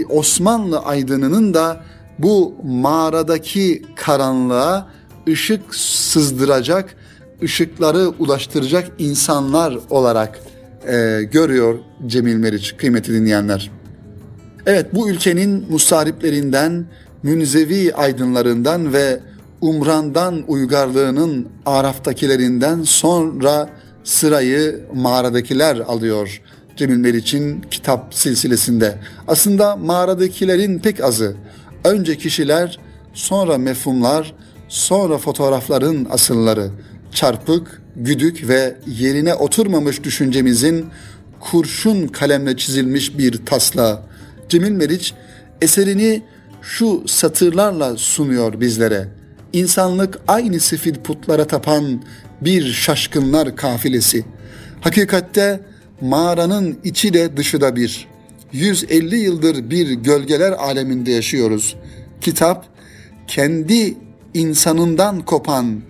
Osmanlı 0.09 0.79
aydınının 0.79 1.53
da 1.53 1.83
bu 2.19 2.55
mağaradaki 2.63 3.85
karanlığa 3.95 4.87
ışık 5.27 5.75
sızdıracak, 5.75 6.95
ışıkları 7.43 8.09
ulaştıracak 8.19 8.91
insanlar 8.99 9.77
olarak 9.89 10.39
e, 10.87 11.21
görüyor 11.31 11.79
Cemil 12.07 12.35
Meriç 12.35 12.77
kıymeti 12.77 13.13
dinleyenler. 13.13 13.71
Evet 14.65 14.85
bu 14.93 15.09
ülkenin 15.09 15.65
musariplerinden, 15.69 16.85
münzevi 17.23 17.95
aydınlarından 17.95 18.93
ve 18.93 19.19
umrandan 19.61 20.43
uygarlığının 20.47 21.47
araftakilerinden 21.65 22.83
sonra 22.83 23.69
sırayı 24.03 24.85
mağaradakiler 24.93 25.77
alıyor 25.77 26.41
Cemil 26.77 26.97
Meriç'in 26.97 27.61
kitap 27.61 28.13
silsilesinde. 28.13 28.99
Aslında 29.27 29.75
mağaradakilerin 29.75 30.79
pek 30.79 31.03
azı. 31.03 31.35
Önce 31.83 32.17
kişiler, 32.17 32.79
sonra 33.13 33.57
mefhumlar, 33.57 34.33
sonra 34.67 35.17
fotoğrafların 35.17 36.07
asılları. 36.09 36.69
Çarpık, 37.11 37.81
güdük 37.95 38.47
ve 38.47 38.75
yerine 38.87 39.33
oturmamış 39.33 40.03
düşüncemizin 40.03 40.85
kurşun 41.39 42.07
kalemle 42.07 42.57
çizilmiş 42.57 43.17
bir 43.17 43.45
tasla. 43.45 44.03
Cemil 44.49 44.71
Meriç 44.71 45.13
eserini 45.61 46.23
şu 46.61 47.03
satırlarla 47.07 47.97
sunuyor 47.97 48.59
bizlere. 48.59 49.07
İnsanlık 49.55 50.19
aynı 50.27 50.59
sifil 50.59 50.95
putlara 50.95 51.47
tapan 51.47 52.01
bir 52.41 52.71
şaşkınlar 52.71 53.55
kafilesi. 53.55 54.25
Hakikatte 54.81 55.59
mağaranın 56.01 56.79
içi 56.83 57.13
de 57.13 57.37
dışı 57.37 57.61
da 57.61 57.75
bir. 57.75 58.07
150 58.51 59.15
yıldır 59.15 59.69
bir 59.69 59.91
gölgeler 59.91 60.51
aleminde 60.51 61.11
yaşıyoruz. 61.11 61.75
Kitap 62.21 62.65
kendi 63.27 63.97
insanından 64.33 65.25
kopan, 65.25 65.81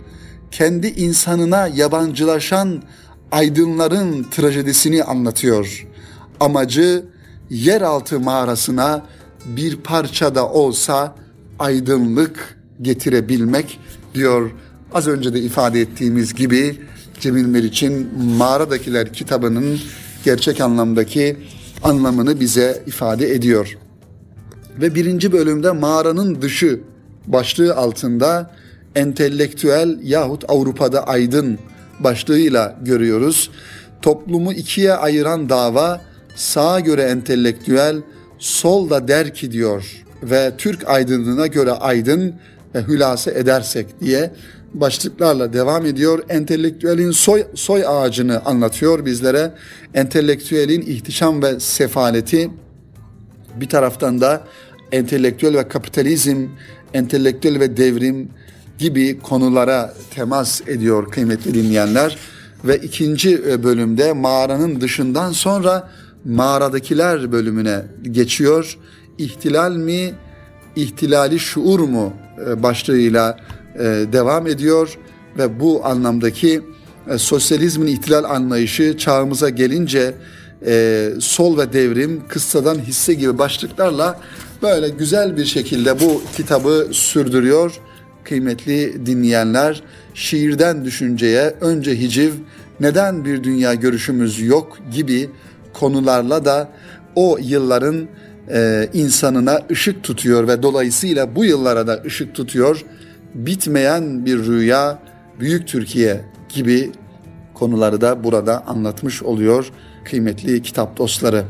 kendi 0.51 0.88
insanına 0.88 1.67
yabancılaşan 1.67 2.84
aydınların 3.32 4.23
trajedisini 4.32 5.04
anlatıyor. 5.04 5.88
Amacı 6.39 7.06
yeraltı 7.49 8.19
mağarasına 8.19 9.06
bir 9.45 9.78
parça 9.78 10.36
da 10.36 10.49
olsa 10.49 11.15
aydınlık 11.60 12.64
getirebilmek 12.81 13.79
diyor. 14.15 14.51
Az 14.93 15.07
önce 15.07 15.33
de 15.33 15.39
ifade 15.39 15.81
ettiğimiz 15.81 16.33
gibi 16.33 16.77
Cemil 17.19 17.45
Meriç'in 17.45 18.09
Mağaradakiler 18.38 19.13
kitabının 19.13 19.79
gerçek 20.25 20.61
anlamdaki 20.61 21.38
anlamını 21.83 22.39
bize 22.39 22.83
ifade 22.88 23.33
ediyor. 23.33 23.77
Ve 24.81 24.95
birinci 24.95 25.31
bölümde 25.31 25.71
mağaranın 25.71 26.41
dışı 26.41 26.79
başlığı 27.27 27.75
altında 27.75 28.51
entelektüel 28.95 29.99
yahut 30.03 30.43
Avrupa'da 30.47 31.07
aydın 31.07 31.59
başlığıyla 31.99 32.79
görüyoruz. 32.81 33.51
Toplumu 34.01 34.53
ikiye 34.53 34.93
ayıran 34.93 35.49
dava 35.49 36.01
sağa 36.35 36.79
göre 36.79 37.01
entelektüel, 37.01 38.01
sol 38.39 38.89
da 38.89 39.07
der 39.07 39.33
ki 39.33 39.51
diyor 39.51 40.05
ve 40.23 40.51
Türk 40.57 40.89
aydınlığına 40.89 41.47
göre 41.47 41.71
aydın 41.71 42.35
ve 42.75 42.83
hülase 42.83 43.31
edersek 43.31 44.01
diye 44.01 44.31
başlıklarla 44.73 45.53
devam 45.53 45.85
ediyor. 45.85 46.23
Entelektüelin 46.29 47.11
soy, 47.11 47.43
soy 47.55 47.83
ağacını 47.88 48.45
anlatıyor 48.45 49.05
bizlere. 49.05 49.51
Entelektüelin 49.93 50.81
ihtişam 50.81 51.43
ve 51.43 51.59
sefaleti 51.59 52.49
bir 53.55 53.69
taraftan 53.69 54.21
da 54.21 54.43
entelektüel 54.91 55.57
ve 55.57 55.67
kapitalizm, 55.67 56.47
entelektüel 56.93 57.59
ve 57.59 57.77
devrim 57.77 58.29
gibi 58.77 59.19
konulara 59.19 59.93
temas 60.15 60.61
ediyor 60.67 61.11
kıymetli 61.11 61.53
dinleyenler. 61.53 62.17
Ve 62.63 62.77
ikinci 62.77 63.41
e, 63.49 63.63
bölümde 63.63 64.13
mağaranın 64.13 64.81
dışından 64.81 65.31
sonra 65.31 65.91
mağaradakiler 66.25 67.31
bölümüne 67.31 67.81
geçiyor. 68.11 68.77
İhtilal 69.17 69.71
mi, 69.71 70.13
ihtilali 70.75 71.39
şuur 71.39 71.79
mu 71.79 72.13
e, 72.47 72.63
başlığıyla 72.63 73.38
e, 73.75 73.83
devam 74.13 74.47
ediyor 74.47 74.97
ve 75.38 75.59
bu 75.59 75.85
anlamdaki 75.85 76.61
e, 77.09 77.17
sosyalizmin 77.17 77.88
ihtilal 77.88 78.23
anlayışı 78.23 78.97
çağımıza 78.97 79.49
gelince 79.49 80.13
sol 81.19 81.57
ve 81.57 81.73
devrim, 81.73 82.23
kıssadan 82.27 82.79
hisse 82.79 83.13
gibi 83.13 83.38
başlıklarla 83.38 84.19
böyle 84.61 84.89
güzel 84.89 85.38
bir 85.38 85.45
şekilde 85.45 85.99
bu 85.99 86.21
kitabı 86.38 86.88
sürdürüyor. 86.91 87.79
Kıymetli 88.23 89.05
dinleyenler, 89.05 89.83
şiirden 90.13 90.85
düşünceye 90.85 91.55
önce 91.61 91.99
hiciv, 91.99 92.31
neden 92.79 93.25
bir 93.25 93.43
dünya 93.43 93.73
görüşümüz 93.73 94.41
yok 94.41 94.77
gibi 94.91 95.29
konularla 95.73 96.45
da 96.45 96.69
o 97.15 97.38
yılların 97.41 98.07
e, 98.51 98.89
insanına 98.93 99.62
ışık 99.71 100.03
tutuyor 100.03 100.47
ve 100.47 100.63
dolayısıyla 100.63 101.36
bu 101.36 101.45
yıllara 101.45 101.88
da 101.88 102.01
ışık 102.05 102.36
tutuyor. 102.36 102.86
Bitmeyen 103.36 104.25
bir 104.25 104.38
rüya, 104.45 104.99
büyük 105.39 105.67
Türkiye 105.67 106.21
gibi 106.49 106.91
konuları 107.53 108.01
da 108.01 108.23
burada 108.23 108.67
anlatmış 108.67 109.23
oluyor 109.23 109.71
kıymetli 110.05 110.62
kitap 110.62 110.97
dostları. 110.97 111.43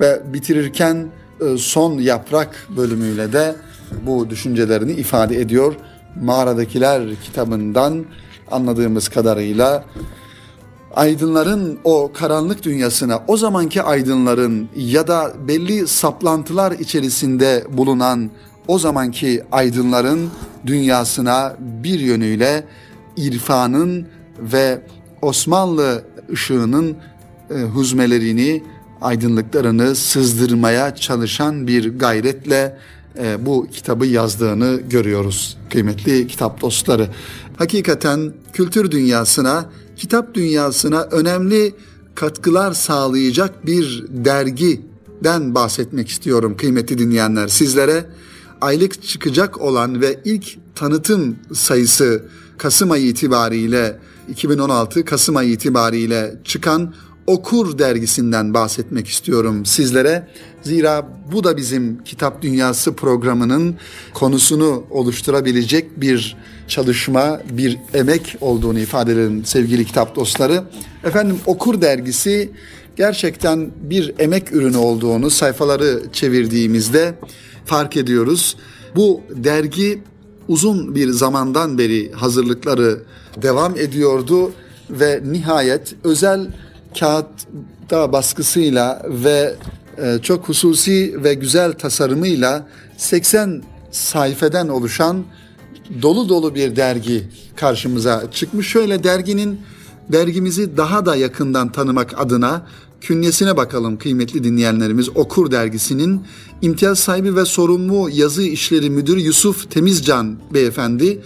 Ve 0.00 0.20
bitirirken 0.32 1.06
e, 1.40 1.58
son 1.58 1.98
yaprak 1.98 2.66
bölümüyle 2.76 3.32
de 3.32 3.54
bu 4.06 4.30
düşüncelerini 4.30 4.92
ifade 4.92 5.40
ediyor. 5.40 5.74
Mağaradakiler 6.22 7.02
kitabından 7.24 8.04
anladığımız 8.50 9.08
kadarıyla 9.08 9.84
aydınların 10.96 11.78
o 11.84 12.10
karanlık 12.14 12.62
dünyasına, 12.62 13.22
o 13.26 13.36
zamanki 13.36 13.82
aydınların 13.82 14.68
ya 14.76 15.08
da 15.08 15.32
belli 15.48 15.86
saplantılar 15.86 16.72
içerisinde 16.72 17.64
bulunan 17.72 18.30
o 18.68 18.78
zamanki 18.78 19.42
aydınların 19.52 20.30
dünyasına 20.66 21.56
bir 21.60 22.00
yönüyle 22.00 22.64
irfanın 23.16 24.06
ve 24.38 24.80
Osmanlı 25.22 26.04
ışığının 26.32 26.96
e, 27.50 27.54
huzmelerini, 27.54 28.62
aydınlıklarını 29.00 29.94
sızdırmaya 29.94 30.94
çalışan 30.94 31.66
bir 31.66 31.98
gayretle 31.98 32.78
e, 33.18 33.46
bu 33.46 33.66
kitabı 33.72 34.06
yazdığını 34.06 34.80
görüyoruz 34.90 35.58
kıymetli 35.70 36.26
kitap 36.26 36.60
dostları. 36.60 37.08
Hakikaten 37.56 38.32
kültür 38.52 38.90
dünyasına 38.90 39.70
kitap 39.96 40.34
dünyasına 40.34 41.02
önemli 41.02 41.74
katkılar 42.14 42.72
sağlayacak 42.72 43.66
bir 43.66 44.04
dergiden 44.08 45.54
bahsetmek 45.54 46.08
istiyorum 46.08 46.56
kıymetli 46.56 46.98
dinleyenler. 46.98 47.48
Sizlere 47.48 48.04
aylık 48.60 49.02
çıkacak 49.02 49.60
olan 49.60 50.00
ve 50.00 50.20
ilk 50.24 50.58
tanıtım 50.74 51.36
sayısı 51.52 52.24
Kasım 52.58 52.90
ayı 52.90 53.06
itibariyle 53.06 53.98
2016 54.28 55.04
Kasım 55.04 55.36
ayı 55.36 55.50
itibariyle 55.50 56.40
çıkan 56.44 56.94
Okur 57.26 57.78
dergisinden 57.78 58.54
bahsetmek 58.54 59.08
istiyorum 59.08 59.66
sizlere. 59.66 60.28
Zira 60.62 61.08
bu 61.32 61.44
da 61.44 61.56
bizim 61.56 62.04
Kitap 62.04 62.42
Dünyası 62.42 62.92
programının 62.96 63.76
konusunu 64.14 64.84
oluşturabilecek 64.90 66.00
bir 66.00 66.36
çalışma, 66.68 67.40
bir 67.50 67.78
emek 67.94 68.36
olduğunu 68.40 68.78
ifade 68.78 69.12
ederim 69.12 69.44
sevgili 69.44 69.84
kitap 69.84 70.16
dostları. 70.16 70.62
Efendim 71.04 71.38
Okur 71.46 71.80
dergisi 71.80 72.50
gerçekten 72.96 73.70
bir 73.82 74.14
emek 74.18 74.52
ürünü 74.52 74.76
olduğunu 74.76 75.30
sayfaları 75.30 76.02
çevirdiğimizde 76.12 77.14
fark 77.64 77.96
ediyoruz. 77.96 78.56
Bu 78.96 79.20
dergi 79.30 80.02
uzun 80.48 80.94
bir 80.94 81.10
zamandan 81.10 81.78
beri 81.78 82.12
hazırlıkları 82.12 83.02
devam 83.42 83.76
ediyordu 83.76 84.52
ve 84.90 85.22
nihayet 85.24 85.94
özel 86.04 86.46
kağıtta 87.00 88.12
baskısıyla 88.12 89.02
ve 89.08 89.54
e, 89.98 90.18
çok 90.22 90.48
hususi 90.48 91.24
ve 91.24 91.34
güzel 91.34 91.72
tasarımıyla 91.72 92.68
80 92.96 93.62
sayfeden 93.90 94.68
oluşan 94.68 95.24
dolu 96.02 96.28
dolu 96.28 96.54
bir 96.54 96.76
dergi 96.76 97.28
karşımıza 97.56 98.30
çıkmış. 98.32 98.68
Şöyle 98.68 99.04
derginin 99.04 99.60
dergimizi 100.12 100.76
daha 100.76 101.06
da 101.06 101.16
yakından 101.16 101.72
tanımak 101.72 102.20
adına 102.20 102.66
künyesine 103.00 103.56
bakalım 103.56 103.98
kıymetli 103.98 104.44
dinleyenlerimiz. 104.44 105.08
Okur 105.08 105.50
dergisinin 105.50 106.20
imtiyaz 106.62 106.98
sahibi 106.98 107.36
ve 107.36 107.44
sorumlu 107.44 108.10
yazı 108.12 108.42
işleri 108.42 108.90
müdürü 108.90 109.20
Yusuf 109.20 109.70
Temizcan 109.70 110.36
beyefendi 110.54 111.22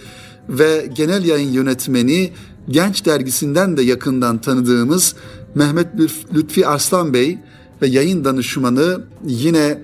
ve 0.49 0.89
genel 0.95 1.25
yayın 1.25 1.51
yönetmeni 1.51 2.31
Genç 2.69 3.05
dergisinden 3.05 3.77
de 3.77 3.81
yakından 3.81 4.41
tanıdığımız 4.41 5.15
Mehmet 5.55 5.87
Lütfi 6.33 6.67
Arslan 6.67 7.13
Bey 7.13 7.39
ve 7.81 7.87
yayın 7.87 8.25
danışmanı 8.25 9.01
yine 9.25 9.81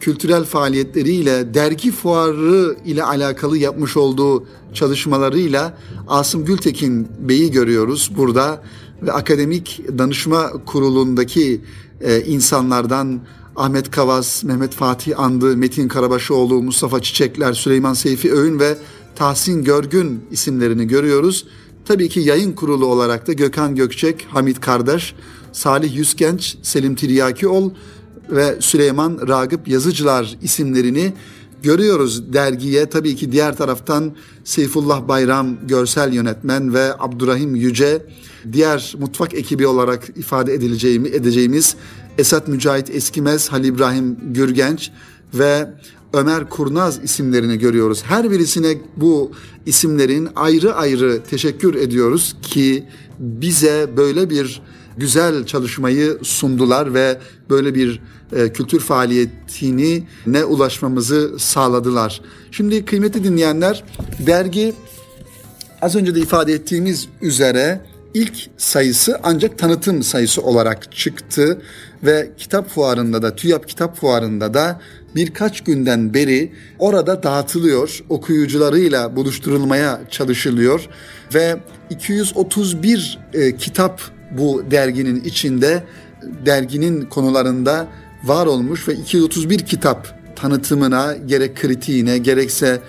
kültürel 0.00 0.44
faaliyetleriyle 0.44 1.54
dergi 1.54 1.90
fuarı 1.90 2.76
ile 2.84 3.04
alakalı 3.04 3.58
yapmış 3.58 3.96
olduğu 3.96 4.46
çalışmalarıyla 4.74 5.78
Asım 6.08 6.44
Gültekin 6.44 7.08
Bey'i 7.20 7.50
görüyoruz 7.50 8.10
burada 8.16 8.62
ve 9.02 9.12
akademik 9.12 9.80
danışma 9.98 10.52
kurulundaki 10.66 11.60
e, 12.00 12.20
insanlardan 12.20 13.20
Ahmet 13.56 13.90
Kavas, 13.90 14.44
Mehmet 14.44 14.74
Fatih 14.74 15.20
Andı, 15.20 15.56
Metin 15.56 15.88
Karabaşoğlu, 15.88 16.62
Mustafa 16.62 17.02
Çiçekler, 17.02 17.52
Süleyman 17.52 17.94
Seyfi 17.94 18.32
Öğün 18.32 18.58
ve 18.58 18.78
Tahsin 19.16 19.64
Görgün 19.64 20.20
isimlerini 20.30 20.86
görüyoruz. 20.86 21.46
Tabii 21.84 22.08
ki 22.08 22.20
yayın 22.20 22.52
kurulu 22.52 22.86
olarak 22.86 23.26
da 23.26 23.32
Gökhan 23.32 23.76
Gökçek, 23.76 24.26
Hamit 24.30 24.60
Kardeş, 24.60 25.14
Salih 25.52 25.96
Yüzgenç, 25.96 26.56
Selim 26.62 26.94
Tiryakioğlu 26.94 27.72
ve 28.30 28.56
Süleyman 28.60 29.28
Ragıp 29.28 29.68
Yazıcılar 29.68 30.38
isimlerini 30.42 31.12
görüyoruz 31.62 32.32
dergiye. 32.32 32.86
Tabii 32.86 33.16
ki 33.16 33.32
diğer 33.32 33.56
taraftan 33.56 34.16
Seyfullah 34.44 35.08
Bayram 35.08 35.66
görsel 35.66 36.12
yönetmen 36.12 36.74
ve 36.74 36.92
Abdurrahim 36.98 37.56
Yüce 37.56 38.06
diğer 38.52 38.94
mutfak 39.00 39.34
ekibi 39.34 39.66
olarak 39.66 40.08
ifade 40.16 40.54
edileceğimi 40.54 41.08
edeceğimiz 41.08 41.76
Esat 42.18 42.48
Mücahit 42.48 42.90
Eskimez, 42.90 43.52
Halil 43.52 43.64
İbrahim 43.64 44.16
Gürgenç 44.32 44.90
ve 45.34 45.68
Ömer 46.12 46.48
Kurnaz 46.48 47.00
isimlerini 47.04 47.58
görüyoruz. 47.58 48.02
Her 48.04 48.30
birisine 48.30 48.78
bu 48.96 49.32
isimlerin 49.66 50.28
ayrı 50.36 50.74
ayrı 50.74 51.20
teşekkür 51.30 51.74
ediyoruz 51.74 52.36
ki 52.42 52.84
bize 53.18 53.90
böyle 53.96 54.30
bir 54.30 54.62
güzel 54.96 55.46
çalışmayı 55.46 56.18
sundular 56.22 56.94
ve 56.94 57.18
böyle 57.50 57.74
bir 57.74 58.00
e, 58.32 58.52
kültür 58.52 58.80
faaliyetini 58.80 60.02
ne 60.26 60.44
ulaşmamızı 60.44 61.38
sağladılar. 61.38 62.20
Şimdi 62.50 62.84
kıymetli 62.84 63.24
dinleyenler 63.24 63.84
dergi 64.26 64.74
az 65.82 65.96
önce 65.96 66.14
de 66.14 66.20
ifade 66.20 66.52
ettiğimiz 66.52 67.08
üzere 67.22 67.80
ilk 68.14 68.50
sayısı 68.56 69.20
ancak 69.22 69.58
tanıtım 69.58 70.02
sayısı 70.02 70.42
olarak 70.42 70.92
çıktı 70.92 71.62
ve 72.04 72.30
kitap 72.38 72.68
fuarında 72.68 73.22
da 73.22 73.36
TÜYAP 73.36 73.68
kitap 73.68 73.96
fuarında 73.96 74.54
da 74.54 74.80
birkaç 75.14 75.60
günden 75.60 76.14
beri 76.14 76.52
orada 76.78 77.22
dağıtılıyor, 77.22 78.04
okuyucularıyla 78.08 79.16
buluşturulmaya 79.16 80.00
çalışılıyor 80.10 80.88
ve 81.34 81.56
231 81.90 83.18
e, 83.32 83.56
kitap 83.56 84.00
bu 84.30 84.64
derginin 84.70 85.24
içinde 85.24 85.82
derginin 86.46 87.02
konularında 87.02 87.88
var 88.24 88.46
olmuş 88.46 88.88
ve 88.88 88.94
231 88.94 89.58
kitap 89.58 90.18
tanıtımına 90.36 91.16
gerek 91.26 91.56
kritiğine 91.56 92.18
gerekse 92.18 92.80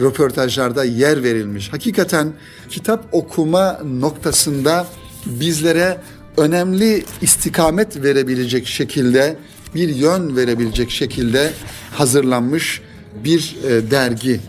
röportajlarda 0.00 0.84
yer 0.84 1.22
verilmiş. 1.22 1.72
Hakikaten 1.72 2.32
kitap 2.68 3.04
okuma 3.12 3.80
noktasında 3.84 4.86
bizlere 5.26 6.00
önemli 6.36 7.04
istikamet 7.20 8.02
verebilecek 8.02 8.66
şekilde 8.66 9.36
bir 9.74 9.88
yön 9.88 10.36
verebilecek 10.36 10.90
şekilde 10.90 11.52
hazırlanmış 11.94 12.82
bir 13.24 13.56
e, 13.64 13.90
dergi. 13.90 14.40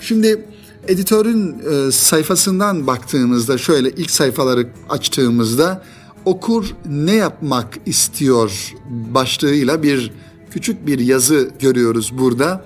Şimdi 0.00 0.44
editörün 0.88 1.56
e, 1.58 1.92
sayfasından 1.92 2.86
baktığımızda 2.86 3.58
şöyle 3.58 3.90
ilk 3.90 4.10
sayfaları 4.10 4.66
açtığımızda 4.88 5.82
okur 6.24 6.74
ne 6.86 7.14
yapmak 7.14 7.78
istiyor 7.86 8.74
başlığıyla 8.90 9.82
bir 9.82 10.12
küçük 10.50 10.86
bir 10.86 10.98
yazı 10.98 11.50
görüyoruz 11.60 12.18
burada. 12.18 12.64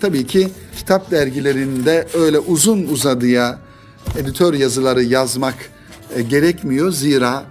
Tabii 0.00 0.26
ki 0.26 0.48
kitap 0.76 1.10
dergilerinde 1.10 2.08
öyle 2.14 2.38
uzun 2.38 2.86
uzadıya 2.86 3.58
editör 4.16 4.54
yazıları 4.54 5.02
yazmak 5.02 5.54
e, 6.14 6.22
gerekmiyor. 6.22 6.90
Zira 6.90 7.44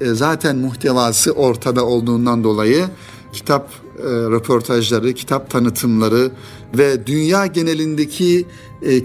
e, 0.00 0.06
zaten 0.06 0.56
muhtevası 0.56 1.32
ortada 1.32 1.86
olduğundan 1.86 2.44
dolayı 2.44 2.84
kitap 3.32 3.70
e, 3.98 4.02
röportajları, 4.02 5.12
kitap 5.12 5.50
tanıtımları 5.50 6.30
ve 6.78 7.06
dünya 7.06 7.46
genelindeki 7.46 8.46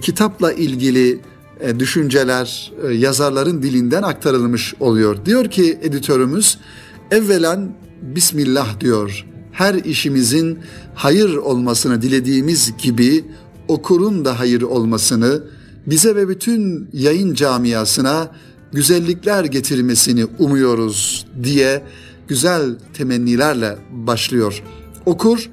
kitapla 0.01 0.53
ilgili 0.53 1.19
düşünceler 1.79 2.71
e, 2.87 2.93
yazarların 2.93 3.63
dilinden 3.63 4.03
aktarılmış 4.03 4.73
oluyor. 4.79 5.25
Diyor 5.25 5.45
ki 5.45 5.79
editörümüz, 5.81 6.57
evvelen 7.11 7.75
Bismillah 8.01 8.79
diyor. 8.79 9.25
Her 9.51 9.73
işimizin 9.73 10.59
hayır 10.95 11.35
olmasını 11.35 12.01
dilediğimiz 12.01 12.73
gibi 12.77 13.25
okurun 13.67 14.25
da 14.25 14.39
hayır 14.39 14.61
olmasını, 14.61 15.43
bize 15.87 16.15
ve 16.15 16.29
bütün 16.29 16.89
yayın 16.93 17.33
camiasına 17.33 18.31
güzellikler 18.71 19.43
getirmesini 19.43 20.25
umuyoruz 20.39 21.27
diye 21.43 21.83
güzel 22.27 22.75
temennilerle 22.93 23.77
başlıyor. 23.91 24.63
Okur 25.05 25.49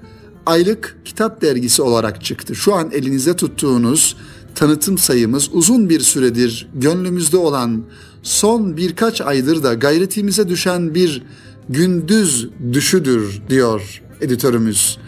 aylık 0.46 0.98
kitap 1.04 1.42
dergisi 1.42 1.82
olarak 1.82 2.24
çıktı. 2.24 2.54
Şu 2.54 2.74
an 2.74 2.90
elinizde 2.92 3.36
tuttuğunuz 3.36 4.16
tanıtım 4.56 4.98
sayımız 4.98 5.48
uzun 5.52 5.88
bir 5.90 6.00
süredir 6.00 6.68
gönlümüzde 6.74 7.36
olan 7.36 7.84
son 8.22 8.76
birkaç 8.76 9.20
aydır 9.20 9.62
da 9.62 9.74
gayretimize 9.74 10.48
düşen 10.48 10.94
bir 10.94 11.22
gündüz 11.68 12.48
düşüdür 12.72 13.42
diyor 13.48 14.02
editörümüz. 14.20 14.98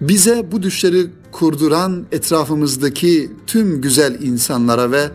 Bize 0.00 0.46
bu 0.52 0.62
düşleri 0.62 1.06
kurduran 1.32 2.06
etrafımızdaki 2.12 3.30
tüm 3.46 3.80
güzel 3.80 4.22
insanlara 4.22 4.92
ve 4.92 5.10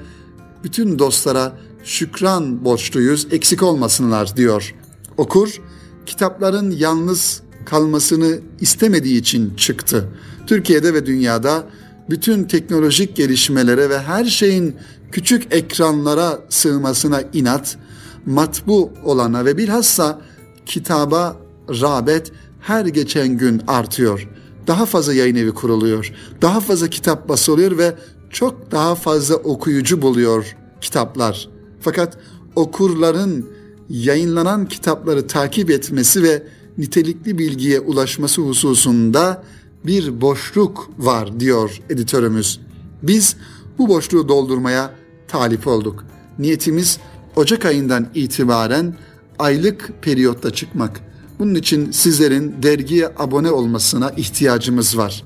bütün 0.63 0.99
dostlara 0.99 1.57
şükran 1.83 2.65
borçluyuz, 2.65 3.27
eksik 3.31 3.63
olmasınlar 3.63 4.37
diyor. 4.37 4.75
Okur, 5.17 5.61
kitapların 6.05 6.71
yalnız 6.71 7.41
kalmasını 7.65 8.39
istemediği 8.61 9.19
için 9.19 9.55
çıktı. 9.55 10.09
Türkiye'de 10.47 10.93
ve 10.93 11.05
dünyada 11.05 11.63
bütün 12.09 12.43
teknolojik 12.43 13.15
gelişmelere 13.15 13.89
ve 13.89 13.99
her 13.99 14.25
şeyin 14.25 14.75
küçük 15.11 15.53
ekranlara 15.53 16.39
sığmasına 16.49 17.21
inat, 17.33 17.77
matbu 18.25 18.91
olana 19.03 19.45
ve 19.45 19.57
bilhassa 19.57 20.21
kitaba 20.65 21.37
rağbet 21.69 22.31
her 22.61 22.85
geçen 22.85 23.27
gün 23.27 23.61
artıyor. 23.67 24.29
Daha 24.67 24.85
fazla 24.85 25.13
yayın 25.13 25.35
evi 25.35 25.51
kuruluyor. 25.51 26.11
Daha 26.41 26.59
fazla 26.59 26.89
kitap 26.89 27.29
basılıyor 27.29 27.77
ve 27.77 27.95
çok 28.29 28.71
daha 28.71 28.95
fazla 28.95 29.35
okuyucu 29.35 30.01
buluyor 30.01 30.55
kitaplar. 30.81 31.49
Fakat 31.81 32.17
okurların 32.55 33.49
yayınlanan 33.89 34.65
kitapları 34.65 35.27
takip 35.27 35.69
etmesi 35.69 36.23
ve 36.23 36.43
nitelikli 36.77 37.37
bilgiye 37.37 37.79
ulaşması 37.79 38.41
hususunda 38.41 39.43
bir 39.87 40.21
boşluk 40.21 40.89
var 40.97 41.39
diyor 41.39 41.79
editörümüz. 41.89 42.59
Biz 43.03 43.35
bu 43.77 43.89
boşluğu 43.89 44.29
doldurmaya 44.29 44.91
talip 45.27 45.67
olduk. 45.67 46.03
Niyetimiz 46.39 46.99
Ocak 47.35 47.65
ayından 47.65 48.07
itibaren 48.15 48.95
aylık 49.39 49.93
periyotta 50.01 50.51
çıkmak. 50.51 51.01
Bunun 51.39 51.55
için 51.55 51.91
sizlerin 51.91 52.55
dergiye 52.63 53.11
abone 53.17 53.51
olmasına 53.51 54.09
ihtiyacımız 54.09 54.97
var. 54.97 55.23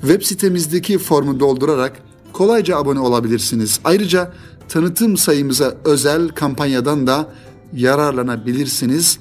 Web 0.00 0.22
sitemizdeki 0.22 0.98
formu 0.98 1.40
doldurarak 1.40 2.02
kolayca 2.32 2.76
abone 2.76 3.00
olabilirsiniz. 3.00 3.80
Ayrıca 3.84 4.32
tanıtım 4.68 5.16
sayımıza 5.16 5.74
özel 5.84 6.28
kampanyadan 6.28 7.06
da 7.06 7.32
yararlanabilirsiniz 7.72 9.18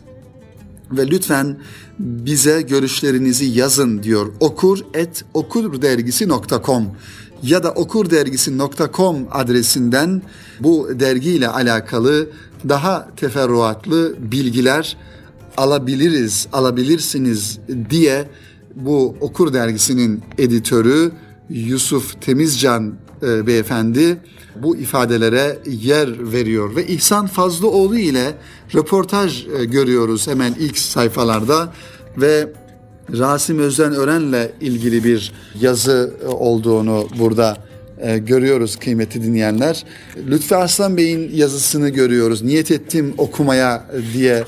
ve 0.91 1.07
lütfen 1.07 1.57
bize 1.99 2.61
görüşlerinizi 2.61 3.45
yazın 3.45 4.03
diyor. 4.03 4.27
Okur 4.39 4.79
et 4.93 5.25
okurdergisi.com 5.33 6.87
ya 7.43 7.63
da 7.63 7.71
okurdergisi.com 7.71 9.27
adresinden 9.31 10.21
bu 10.59 10.89
dergiyle 10.99 11.47
alakalı 11.47 12.29
daha 12.69 13.07
teferruatlı 13.15 14.15
bilgiler 14.31 14.97
alabiliriz, 15.57 16.47
alabilirsiniz 16.53 17.59
diye 17.89 18.29
bu 18.75 19.15
Okur 19.21 19.53
dergisinin 19.53 20.23
editörü 20.37 21.11
Yusuf 21.49 22.21
Temizcan 22.21 22.93
e, 23.23 23.47
beyefendi 23.47 24.17
bu 24.63 24.77
ifadelere 24.77 25.59
yer 25.65 26.31
veriyor 26.33 26.75
ve 26.75 26.87
İhsan 26.87 27.27
Fazlıoğlu 27.27 27.97
ile 27.97 28.33
röportaj 28.75 29.47
e, 29.47 29.65
görüyoruz 29.65 30.27
hemen 30.27 30.55
ilk 30.59 30.77
sayfalarda 30.77 31.73
ve 32.17 32.47
Rasim 33.17 33.59
Özden 33.59 33.93
Ören'le 33.93 34.49
ilgili 34.61 35.03
bir 35.03 35.33
yazı 35.61 36.13
e, 36.23 36.27
olduğunu 36.27 37.07
burada 37.19 37.57
e, 38.01 38.17
görüyoruz 38.17 38.75
kıymetli 38.75 39.23
dinleyenler. 39.23 39.85
Lütfi 40.29 40.55
Arslan 40.55 40.97
Bey'in 40.97 41.35
yazısını 41.35 41.89
görüyoruz. 41.89 42.41
Niyet 42.41 42.71
ettim 42.71 43.13
okumaya 43.17 43.85
diye 44.13 44.43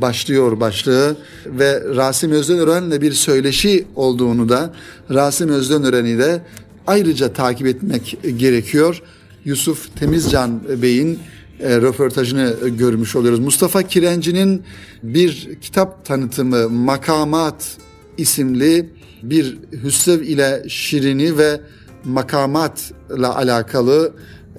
başlıyor 0.00 0.60
başlığı 0.60 1.16
ve 1.46 1.82
Rasim 1.96 2.32
Özdenören'le 2.32 3.00
bir 3.00 3.12
söyleşi 3.12 3.84
olduğunu 3.96 4.48
da 4.48 4.70
Rasim 5.10 5.48
Özdenören'i 5.48 6.18
de 6.18 6.42
ayrıca 6.86 7.32
takip 7.32 7.66
etmek 7.66 8.18
gerekiyor. 8.36 9.02
Yusuf 9.44 9.96
Temizcan 9.96 10.62
Bey'in 10.82 11.18
e, 11.60 11.76
röportajını 11.76 12.54
görmüş 12.78 13.16
oluyoruz. 13.16 13.40
Mustafa 13.40 13.82
Kirenci'nin 13.82 14.62
bir 15.02 15.58
kitap 15.60 16.04
tanıtımı 16.04 16.68
Makamat 16.68 17.76
isimli 18.18 18.90
bir 19.22 19.58
Hüsrev 19.84 20.20
ile 20.20 20.64
Şirini 20.68 21.38
ve 21.38 21.60
makamatla 22.04 23.36
alakalı 23.36 24.12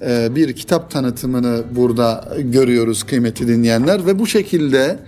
e, 0.06 0.34
bir 0.34 0.52
kitap 0.52 0.90
tanıtımını 0.90 1.64
burada 1.76 2.34
görüyoruz 2.38 3.02
kıymetli 3.02 3.48
dinleyenler 3.48 4.06
ve 4.06 4.18
bu 4.18 4.26
şekilde 4.26 4.98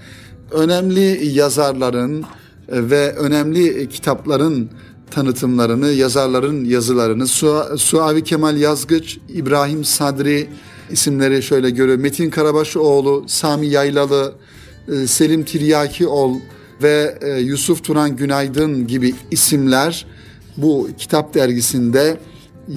önemli 0.51 1.27
yazarların 1.27 2.23
e, 2.23 2.27
ve 2.69 3.13
önemli 3.13 3.89
kitapların 3.89 4.71
tanıtımlarını, 5.11 5.89
yazarların 5.89 6.65
yazılarını 6.65 7.27
Su 7.27 7.65
Suavi 7.79 8.25
Kemal 8.25 8.57
Yazgıç, 8.57 9.19
İbrahim 9.29 9.85
Sadri 9.85 10.49
isimleri 10.91 11.43
şöyle 11.43 11.71
görüyor. 11.71 11.99
Metin 11.99 12.31
Karabaşoğlu, 12.31 13.25
Sami 13.27 13.67
Yaylalı, 13.67 14.35
e, 14.89 15.07
Selim 15.07 15.45
Tiryakioğlu 15.45 16.41
ve 16.83 17.19
Yusuf 17.41 17.85
Turan 17.85 18.17
Günaydın 18.17 18.87
gibi 18.87 19.15
isimler 19.31 20.07
bu 20.57 20.89
kitap 20.99 21.35
dergisinde 21.35 22.19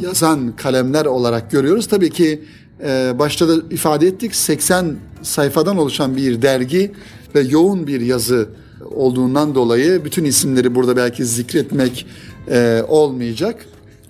yazan 0.01 0.55
kalemler 0.55 1.05
olarak 1.05 1.51
görüyoruz. 1.51 1.87
Tabii 1.87 2.09
ki 2.09 2.41
e, 2.83 3.13
başta 3.19 3.47
da 3.47 3.53
ifade 3.71 4.07
ettik 4.07 4.35
80 4.35 4.95
sayfadan 5.21 5.77
oluşan 5.77 6.15
bir 6.15 6.41
dergi 6.41 6.91
ve 7.35 7.41
yoğun 7.41 7.87
bir 7.87 8.01
yazı 8.01 8.49
olduğundan 8.91 9.55
dolayı 9.55 10.05
bütün 10.05 10.25
isimleri 10.25 10.75
burada 10.75 10.97
belki 10.97 11.25
zikretmek 11.25 12.05
e, 12.51 12.83
olmayacak. 12.87 13.65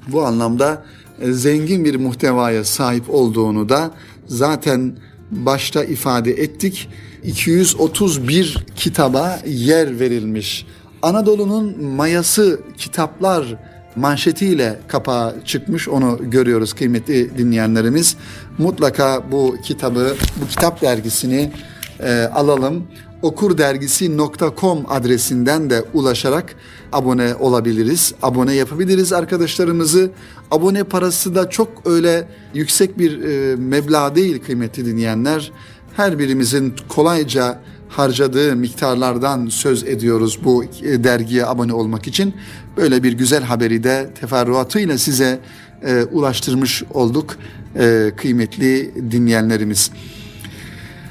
Bu 0.07 0.25
anlamda 0.25 0.83
e, 1.21 1.31
zengin 1.31 1.85
bir 1.85 1.95
muhtevaya 1.95 2.63
sahip 2.63 3.03
olduğunu 3.09 3.69
da 3.69 3.91
zaten 4.27 4.93
başta 5.31 5.83
ifade 5.83 6.31
ettik. 6.31 6.89
231 7.23 8.65
kitaba 8.75 9.39
yer 9.47 9.99
verilmiş. 9.99 10.65
Anadolu'nun 11.01 11.83
mayası 11.83 12.59
kitaplar 12.77 13.57
manşetiyle 13.95 14.79
kapağı 14.87 15.35
çıkmış 15.45 15.89
onu 15.89 16.19
görüyoruz 16.21 16.73
kıymetli 16.73 17.37
dinleyenlerimiz. 17.37 18.15
Mutlaka 18.57 19.31
bu 19.31 19.55
kitabı, 19.63 20.15
bu 20.41 20.47
kitap 20.47 20.81
dergisini 20.81 21.51
e, 21.99 22.29
alalım. 22.33 22.87
Okurdergisi.com 23.21 24.86
adresinden 24.88 25.69
de 25.69 25.84
ulaşarak 25.93 26.55
abone 26.91 27.36
olabiliriz. 27.36 28.13
Abone 28.21 28.53
yapabiliriz 28.53 29.13
arkadaşlarımızı. 29.13 30.12
Abone 30.51 30.84
parası 30.84 31.36
da 31.36 31.49
çok 31.49 31.69
öyle 31.86 32.27
yüksek 32.53 32.99
bir 32.99 33.21
e, 33.21 33.55
meblağ 33.55 34.15
değil 34.15 34.43
kıymetli 34.43 34.86
dinleyenler. 34.86 35.51
Her 35.95 36.19
birimizin 36.19 36.73
kolayca 36.88 37.60
harcadığı 37.89 38.55
miktarlardan 38.55 39.47
söz 39.47 39.84
ediyoruz 39.84 40.39
bu 40.43 40.63
e, 40.63 41.03
dergiye 41.03 41.45
abone 41.45 41.73
olmak 41.73 42.08
için. 42.08 42.34
Böyle 42.77 43.03
bir 43.03 43.13
güzel 43.13 43.43
haberi 43.43 43.84
de 43.84 44.10
teferruatıyla 44.19 44.97
size 44.97 45.39
e, 45.86 46.03
ulaştırmış 46.03 46.84
olduk 46.93 47.36
e, 47.79 48.12
kıymetli 48.17 48.93
dinleyenlerimiz. 49.12 49.91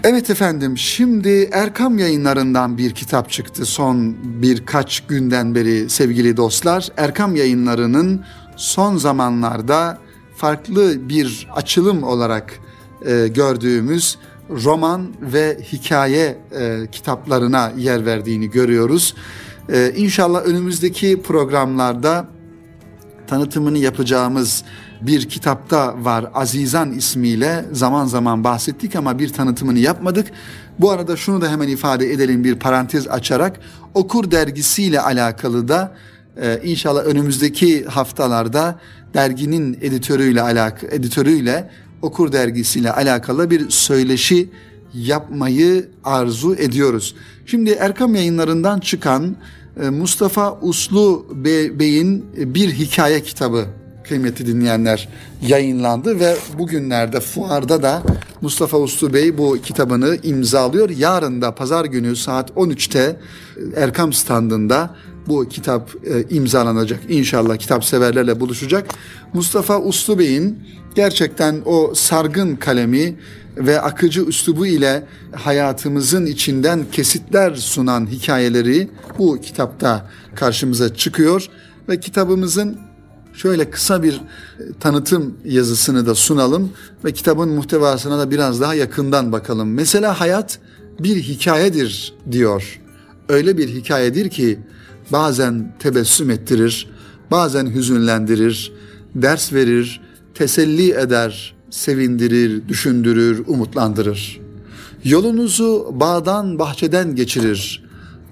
Evet 0.04 0.30
efendim 0.30 0.78
şimdi 0.78 1.48
Erkam 1.52 1.98
yayınlarından 1.98 2.78
bir 2.78 2.90
kitap 2.94 3.30
çıktı 3.30 3.66
son 3.66 4.16
birkaç 4.24 5.00
günden 5.00 5.54
beri 5.54 5.90
sevgili 5.90 6.36
dostlar. 6.36 6.88
Erkam 6.96 7.36
yayınlarının 7.36 8.24
son 8.56 8.96
zamanlarda 8.96 9.98
farklı 10.36 11.08
bir 11.08 11.48
açılım 11.54 12.02
olarak 12.02 12.60
e, 13.06 13.28
gördüğümüz 13.28 14.18
roman 14.50 15.06
ve 15.20 15.58
hikaye 15.72 16.38
e, 16.58 16.86
kitaplarına 16.92 17.72
yer 17.76 18.06
verdiğini 18.06 18.50
görüyoruz. 18.50 19.14
E, 19.72 19.92
inşallah 19.96 20.42
önümüzdeki 20.46 21.22
programlarda 21.22 22.28
tanıtımını 23.26 23.78
yapacağımız 23.78 24.64
bir 25.02 25.28
kitapta 25.28 26.04
var 26.04 26.26
Azizan 26.34 26.92
ismiyle 26.92 27.64
zaman 27.72 28.06
zaman 28.06 28.44
bahsettik 28.44 28.96
ama 28.96 29.18
bir 29.18 29.32
tanıtımını 29.32 29.78
yapmadık. 29.78 30.26
Bu 30.78 30.90
arada 30.90 31.16
şunu 31.16 31.40
da 31.40 31.50
hemen 31.50 31.68
ifade 31.68 32.12
edelim 32.12 32.44
bir 32.44 32.54
parantez 32.54 33.08
açarak 33.08 33.60
Okur 33.94 34.30
dergisiyle 34.30 35.00
alakalı 35.00 35.68
da 35.68 35.94
e, 36.42 36.60
inşallah 36.64 37.04
önümüzdeki 37.04 37.84
haftalarda 37.84 38.80
derginin 39.14 39.78
editörüyle 39.80 40.42
alak 40.42 40.84
editörüyle 40.90 41.70
Okur 42.02 42.32
dergisiyle 42.32 42.92
alakalı 42.92 43.50
bir 43.50 43.70
söyleşi 43.70 44.50
yapmayı 44.94 45.88
arzu 46.04 46.54
ediyoruz. 46.54 47.14
Şimdi 47.46 47.70
Erkam 47.70 48.14
yayınlarından 48.14 48.80
çıkan 48.80 49.36
e, 49.82 49.90
Mustafa 49.90 50.58
Uslu 50.60 51.26
Bey'in 51.78 52.24
bir 52.36 52.72
hikaye 52.72 53.22
kitabı 53.22 53.66
kıymetli 54.08 54.46
dinleyenler 54.46 55.08
yayınlandı 55.42 56.20
ve 56.20 56.36
bugünlerde 56.58 57.20
fuarda 57.20 57.82
da 57.82 58.02
Mustafa 58.40 58.78
Uslu 58.78 59.14
Bey 59.14 59.38
bu 59.38 59.58
kitabını 59.62 60.16
imzalıyor. 60.22 60.90
Yarın 60.90 61.42
da 61.42 61.54
pazar 61.54 61.84
günü 61.84 62.16
saat 62.16 62.50
13'te 62.50 63.16
Erkam 63.76 64.12
standında 64.12 64.94
bu 65.28 65.48
kitap 65.48 65.90
e, 66.06 66.34
imzalanacak. 66.34 67.00
İnşallah 67.08 67.56
kitap 67.56 67.84
severlerle 67.84 68.40
buluşacak. 68.40 68.86
Mustafa 69.34 69.80
Uslu 69.80 70.18
Bey'in 70.18 70.58
gerçekten 70.94 71.62
o 71.64 71.92
sargın 71.94 72.56
kalemi 72.56 73.16
ve 73.56 73.80
akıcı 73.80 74.22
üslubu 74.22 74.66
ile 74.66 75.04
hayatımızın 75.32 76.26
içinden 76.26 76.84
kesitler 76.92 77.54
sunan 77.54 78.06
hikayeleri 78.06 78.88
bu 79.18 79.40
kitapta 79.40 80.10
karşımıza 80.34 80.94
çıkıyor 80.94 81.46
ve 81.88 82.00
kitabımızın 82.00 82.87
şöyle 83.38 83.70
kısa 83.70 84.02
bir 84.02 84.14
e, 84.14 84.20
tanıtım 84.80 85.34
yazısını 85.44 86.06
da 86.06 86.14
sunalım 86.14 86.70
ve 87.04 87.12
kitabın 87.12 87.48
muhtevasına 87.48 88.18
da 88.18 88.30
biraz 88.30 88.60
daha 88.60 88.74
yakından 88.74 89.32
bakalım. 89.32 89.74
Mesela 89.74 90.20
hayat 90.20 90.58
bir 91.00 91.16
hikayedir 91.16 92.14
diyor. 92.30 92.80
Öyle 93.28 93.58
bir 93.58 93.68
hikayedir 93.68 94.30
ki 94.30 94.58
bazen 95.12 95.74
tebessüm 95.78 96.30
ettirir, 96.30 96.90
bazen 97.30 97.66
hüzünlendirir, 97.74 98.72
ders 99.14 99.52
verir, 99.52 100.00
teselli 100.34 100.90
eder, 100.90 101.54
sevindirir, 101.70 102.68
düşündürür, 102.68 103.44
umutlandırır. 103.46 104.40
Yolunuzu 105.04 105.88
bağdan 105.92 106.58
bahçeden 106.58 107.16
geçirir, 107.16 107.84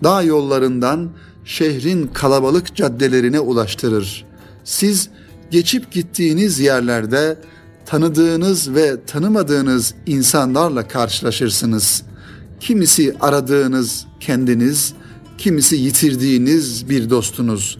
dağ 0.04 0.22
yollarından 0.22 1.10
şehrin 1.44 2.06
kalabalık 2.06 2.76
caddelerine 2.76 3.40
ulaştırır. 3.40 4.25
Siz 4.66 5.08
geçip 5.50 5.92
gittiğiniz 5.92 6.60
yerlerde 6.60 7.36
tanıdığınız 7.86 8.74
ve 8.74 8.96
tanımadığınız 9.06 9.94
insanlarla 10.06 10.88
karşılaşırsınız. 10.88 12.02
Kimisi 12.60 13.16
aradığınız 13.20 14.06
kendiniz, 14.20 14.94
kimisi 15.38 15.76
yitirdiğiniz 15.76 16.88
bir 16.90 17.10
dostunuz, 17.10 17.78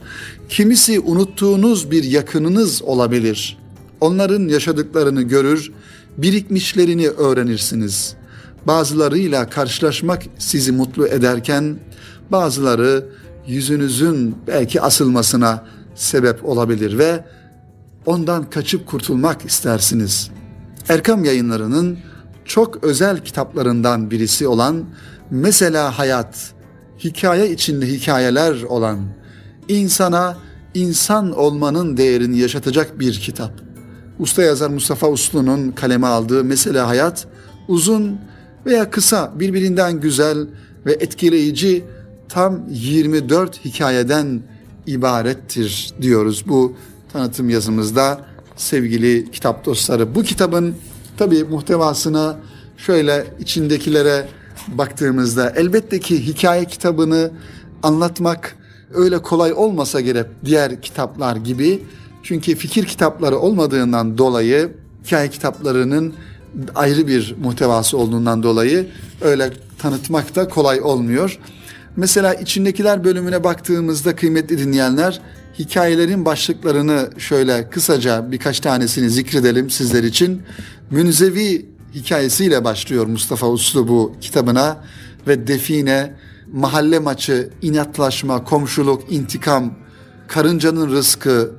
kimisi 0.49 0.99
unuttuğunuz 0.99 1.91
bir 1.91 2.03
yakınınız 2.03 2.81
olabilir. 2.81 3.57
Onların 4.01 4.47
yaşadıklarını 4.47 5.21
görür, 5.21 5.71
birikmişlerini 6.17 7.09
öğrenirsiniz. 7.09 8.15
Bazılarıyla 8.67 9.49
karşılaşmak 9.49 10.23
sizi 10.37 10.71
mutlu 10.71 11.07
ederken 11.07 11.75
bazıları 12.31 13.05
yüzünüzün 13.47 14.35
belki 14.47 14.81
asılmasına 14.81 15.76
sebep 15.97 16.45
olabilir 16.45 16.97
ve 16.97 17.25
ondan 18.05 18.49
kaçıp 18.49 18.87
kurtulmak 18.87 19.45
istersiniz. 19.45 20.31
Erkam 20.89 21.25
Yayınları'nın 21.25 21.97
çok 22.45 22.83
özel 22.83 23.23
kitaplarından 23.23 24.11
birisi 24.11 24.47
olan 24.47 24.85
Mesela 25.31 25.99
Hayat, 25.99 26.53
hikaye 26.99 27.51
içinde 27.51 27.87
hikayeler 27.87 28.63
olan, 28.63 28.99
insana 29.67 30.37
insan 30.73 31.37
olmanın 31.37 31.97
değerini 31.97 32.39
yaşatacak 32.39 32.99
bir 32.99 33.13
kitap. 33.13 33.51
Usta 34.19 34.41
yazar 34.41 34.69
Mustafa 34.69 35.09
Uslu'nun 35.09 35.71
kaleme 35.71 36.07
aldığı 36.07 36.43
Mesela 36.43 36.87
Hayat, 36.87 37.27
uzun 37.67 38.19
veya 38.65 38.89
kısa, 38.89 39.39
birbirinden 39.39 39.99
güzel 39.99 40.47
ve 40.85 40.93
etkileyici 40.93 41.83
tam 42.29 42.59
24 42.69 43.65
hikayeden 43.65 44.41
ibarettir 44.87 45.93
diyoruz 46.01 46.43
bu 46.47 46.73
tanıtım 47.13 47.49
yazımızda 47.49 48.25
sevgili 48.55 49.31
kitap 49.31 49.65
dostları. 49.65 50.15
Bu 50.15 50.23
kitabın 50.23 50.75
tabi 51.17 51.43
muhtevasına 51.43 52.37
şöyle 52.77 53.27
içindekilere 53.39 54.27
baktığımızda 54.67 55.49
elbette 55.49 55.99
ki 55.99 56.27
hikaye 56.27 56.65
kitabını 56.65 57.31
anlatmak 57.83 58.55
öyle 58.93 59.21
kolay 59.21 59.53
olmasa 59.53 60.01
gerek 60.01 60.25
diğer 60.45 60.81
kitaplar 60.81 61.35
gibi. 61.35 61.83
Çünkü 62.23 62.55
fikir 62.55 62.85
kitapları 62.85 63.37
olmadığından 63.37 64.17
dolayı 64.17 64.71
hikaye 65.05 65.29
kitaplarının 65.29 66.13
ayrı 66.75 67.07
bir 67.07 67.35
muhtevası 67.43 67.97
olduğundan 67.97 68.43
dolayı 68.43 68.87
öyle 69.21 69.53
tanıtmak 69.79 70.35
da 70.35 70.47
kolay 70.47 70.81
olmuyor. 70.81 71.39
Mesela 71.97 72.33
içindekiler 72.33 73.03
bölümüne 73.03 73.43
baktığımızda 73.43 74.15
kıymetli 74.15 74.57
dinleyenler 74.57 75.21
hikayelerin 75.59 76.25
başlıklarını 76.25 77.09
şöyle 77.17 77.69
kısaca 77.69 78.31
birkaç 78.31 78.59
tanesini 78.59 79.09
zikredelim 79.09 79.69
sizler 79.69 80.03
için. 80.03 80.41
Münzevi 80.91 81.65
hikayesiyle 81.95 82.63
başlıyor 82.63 83.05
Mustafa 83.05 83.47
Uslu 83.49 83.87
bu 83.87 84.15
kitabına 84.21 84.83
ve 85.27 85.47
define, 85.47 86.13
mahalle 86.53 86.99
maçı, 86.99 87.49
inatlaşma, 87.61 88.43
komşuluk, 88.43 89.11
intikam, 89.11 89.73
karıncanın 90.27 90.89
rızkı, 90.91 91.51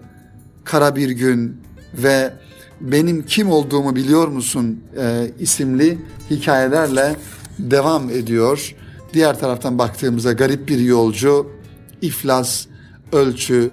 kara 0.65 0.97
bir 0.97 1.11
gün 1.11 1.57
ve 1.95 2.33
benim 2.81 3.27
kim 3.27 3.51
olduğumu 3.51 3.97
biliyor 3.97 4.29
musun 4.29 4.81
e, 5.01 5.31
isimli 5.39 5.99
hikayelerle 6.31 7.17
devam 7.59 8.11
ediyor. 8.11 8.75
Diğer 9.13 9.39
taraftan 9.39 9.79
baktığımızda 9.79 10.33
garip 10.33 10.69
bir 10.69 10.79
yolcu, 10.79 11.47
iflas, 12.03 12.67
ölçü, 13.13 13.71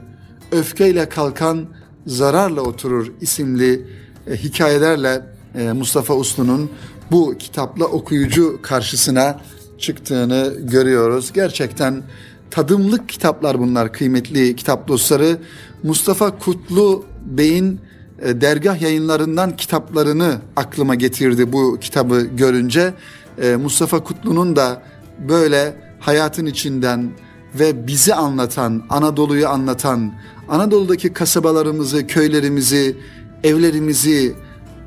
öfkeyle 0.52 1.10
kalkan 1.10 1.66
zararla 2.08 2.62
oturur 2.62 3.12
isimli 3.22 3.88
e, 4.28 4.36
hikayelerle 4.36 5.22
e, 5.56 5.72
Mustafa 5.72 6.16
Uslu'nun 6.16 6.70
bu 7.12 7.36
kitapla 7.40 7.86
okuyucu 7.86 8.60
karşısına 8.62 9.42
çıktığını 9.78 10.54
görüyoruz. 10.60 11.34
Gerçekten 11.34 12.04
tadımlık 12.52 13.10
kitaplar 13.10 13.60
bunlar 13.60 13.94
kıymetli 13.94 14.56
kitap 14.56 14.88
dostları. 14.88 15.38
Mustafa 15.84 16.40
Kutlu 16.40 17.06
Bey'in 17.26 17.80
e, 18.22 18.42
dergah 18.42 18.82
yayınlarından 18.82 19.56
kitaplarını 19.56 20.38
aklıma 20.56 20.96
getirdi 20.96 21.54
bu 21.54 21.78
kitabı 21.82 22.22
görünce. 22.22 22.94
E, 23.42 23.56
Mustafa 23.56 24.04
Kutlu'nun 24.04 24.56
da 24.56 24.84
böyle 25.20 25.76
hayatın 26.00 26.46
içinden 26.46 27.12
ve 27.60 27.88
bizi 27.88 28.16
anlatan, 28.16 28.84
Anadolu'yu 28.90 29.50
anlatan, 29.50 30.14
Anadolu'daki 30.50 31.14
kasabalarımızı, 31.14 32.08
köylerimizi, 32.08 32.98
evlerimizi, 33.44 34.36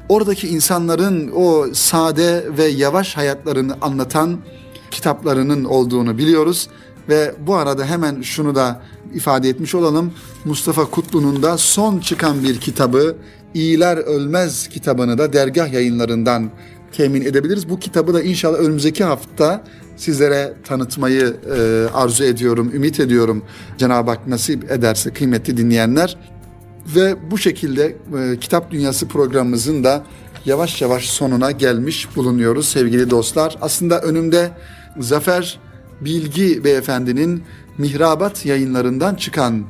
oradaki 0.09 0.49
insanların 0.49 1.31
o 1.35 1.67
sade 1.73 2.45
ve 2.59 2.65
yavaş 2.65 3.17
hayatlarını 3.17 3.77
anlatan 3.81 4.39
kitaplarının 4.91 5.65
olduğunu 5.65 6.19
biliyoruz. 6.19 6.69
Ve 7.09 7.35
bu 7.47 7.55
arada 7.55 7.85
hemen 7.85 8.23
şunu 8.23 8.55
da 8.55 8.83
ifade 9.15 9.49
etmiş 9.49 9.75
olalım. 9.75 10.13
Mustafa 10.45 10.85
Kutlu'nun 10.85 11.43
da 11.43 11.59
son 11.59 11.99
çıkan 11.99 12.43
bir 12.43 12.61
kitabı 12.61 13.17
İyiler 13.55 13.97
Ölmez 13.97 14.69
kitabını 14.69 15.19
da 15.19 15.33
dergah 15.33 15.73
yayınlarından 15.73 16.51
temin 16.93 17.23
edebiliriz. 17.23 17.69
Bu 17.69 17.79
kitabı 17.79 18.15
da 18.15 18.23
inşallah 18.23 18.59
önümüzdeki 18.59 19.05
hafta 19.05 19.65
sizlere 19.97 20.55
tanıtmayı 20.65 21.37
e, 21.57 21.87
arzu 21.95 22.25
ediyorum, 22.25 22.71
ümit 22.75 23.01
ediyorum. 23.01 23.45
Cenab-ı 23.79 24.11
Hak 24.11 24.27
nasip 24.27 24.71
ederse 24.71 25.13
kıymetli 25.13 25.57
dinleyenler. 25.57 26.17
Ve 26.97 27.31
bu 27.31 27.39
şekilde 27.39 27.97
e, 28.19 28.39
Kitap 28.41 28.71
Dünyası 28.71 29.09
programımızın 29.09 29.85
da 29.85 30.05
yavaş 30.45 30.83
yavaş 30.83 31.09
sonuna 31.09 31.51
gelmiş 31.51 32.17
bulunuyoruz 32.17 32.69
sevgili 32.69 33.11
dostlar. 33.11 33.57
Aslında 33.61 34.01
önümde 34.01 34.51
Zafer 34.99 35.59
Bilgi 36.01 36.65
Beyefendinin 36.65 37.43
Mihrabat 37.79 38.47
yayınlarından 38.47 39.15
çıkan 39.15 39.65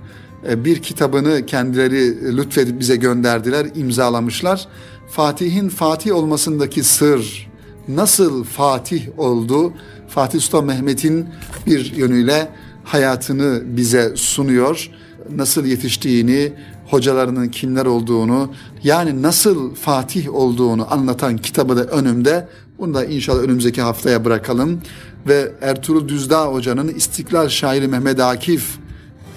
e, 0.48 0.64
bir 0.64 0.83
kitabını 0.83 1.46
kendileri 1.46 2.37
lütfedip 2.37 2.81
bize 2.81 2.96
gönderdiler, 2.96 3.66
imzalamışlar. 3.74 4.68
Fatih'in 5.11 5.68
Fatih 5.68 6.14
olmasındaki 6.14 6.85
sır 6.85 7.49
nasıl 7.88 8.44
Fatih 8.44 9.18
oldu? 9.18 9.73
Fatih 10.09 10.40
Sultan 10.40 10.64
Mehmet'in 10.64 11.29
bir 11.66 11.92
yönüyle 11.97 12.49
hayatını 12.85 13.62
bize 13.64 14.16
sunuyor. 14.16 14.90
Nasıl 15.37 15.64
yetiştiğini, 15.64 16.53
hocalarının 16.90 17.49
kimler 17.49 17.87
olduğunu, 17.87 18.53
yani 18.85 19.23
nasıl 19.23 19.75
Fatih 19.75 20.35
olduğunu 20.35 20.92
anlatan 20.92 21.37
kitabı 21.37 21.77
da 21.77 21.85
önümde. 21.85 22.49
Bunu 22.79 22.94
da 22.94 23.05
inşallah 23.05 23.40
önümüzdeki 23.40 23.83
haftaya 23.83 24.25
bırakalım. 24.25 24.81
Ve 25.29 25.53
Ertuğrul 25.61 26.09
Düzdağ 26.09 26.47
Hoca'nın 26.47 26.88
İstiklal 26.88 27.49
Şairi 27.49 27.88
Mehmet 27.88 28.21
Akif 28.21 28.79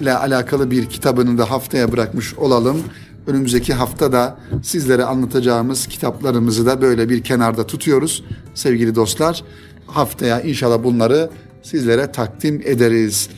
ile 0.02 0.18
alakalı 0.18 0.72
bir 0.72 0.86
kitabını 0.86 1.38
da 1.38 1.52
haftaya 1.52 1.92
bırakmış 1.92 2.34
olalım. 2.34 2.84
Önümüzdeki 3.28 3.74
hafta 3.74 4.12
da 4.12 4.40
sizlere 4.64 5.04
anlatacağımız 5.04 5.88
kitaplarımızı 5.88 6.66
da 6.66 6.82
böyle 6.82 7.10
bir 7.10 7.24
kenarda 7.24 7.68
tutuyoruz 7.68 8.24
sevgili 8.54 8.96
dostlar. 8.96 9.44
Haftaya 9.88 10.42
inşallah 10.42 10.84
bunları 10.84 11.30
sizlere 11.64 12.12
takdim 12.12 12.62
ederiz. 12.66 13.30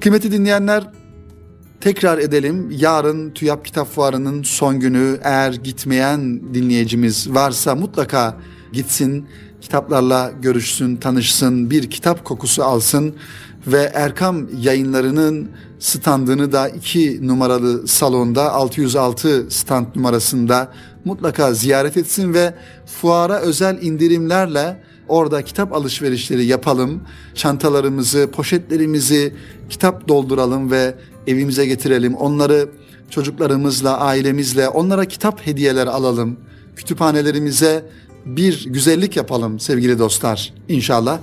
Kıymeti 0.00 0.32
dinleyenler 0.32 0.90
tekrar 1.80 2.18
edelim. 2.18 2.70
Yarın 2.78 3.30
TÜYAP 3.30 3.64
Kitap 3.64 3.94
Fuarı'nın 3.94 4.42
son 4.42 4.80
günü 4.80 5.20
eğer 5.22 5.52
gitmeyen 5.52 6.54
dinleyicimiz 6.54 7.30
varsa 7.30 7.74
mutlaka 7.74 8.36
gitsin. 8.72 9.26
Kitaplarla 9.60 10.32
görüşsün, 10.42 10.96
tanışsın, 10.96 11.70
bir 11.70 11.90
kitap 11.90 12.24
kokusu 12.24 12.64
alsın 12.64 13.14
ve 13.66 13.90
Erkam 13.94 14.46
yayınlarının 14.60 15.50
standını 15.78 16.52
da 16.52 16.68
2 16.68 17.26
numaralı 17.26 17.88
salonda 17.88 18.52
606 18.52 19.46
stand 19.50 19.86
numarasında 19.96 20.72
mutlaka 21.04 21.54
ziyaret 21.54 21.96
etsin 21.96 22.34
ve 22.34 22.54
fuara 22.86 23.38
özel 23.38 23.82
indirimlerle 23.82 24.82
orada 25.08 25.42
kitap 25.42 25.72
alışverişleri 25.72 26.44
yapalım. 26.44 27.02
Çantalarımızı, 27.34 28.30
poşetlerimizi 28.32 29.34
kitap 29.70 30.08
dolduralım 30.08 30.70
ve 30.70 30.94
evimize 31.26 31.66
getirelim. 31.66 32.14
Onları 32.14 32.68
çocuklarımızla, 33.10 33.98
ailemizle 33.98 34.68
onlara 34.68 35.04
kitap 35.04 35.46
hediyeler 35.46 35.86
alalım. 35.86 36.36
Kütüphanelerimize 36.76 37.84
bir 38.26 38.64
güzellik 38.66 39.16
yapalım 39.16 39.60
sevgili 39.60 39.98
dostlar 39.98 40.52
inşallah. 40.68 41.18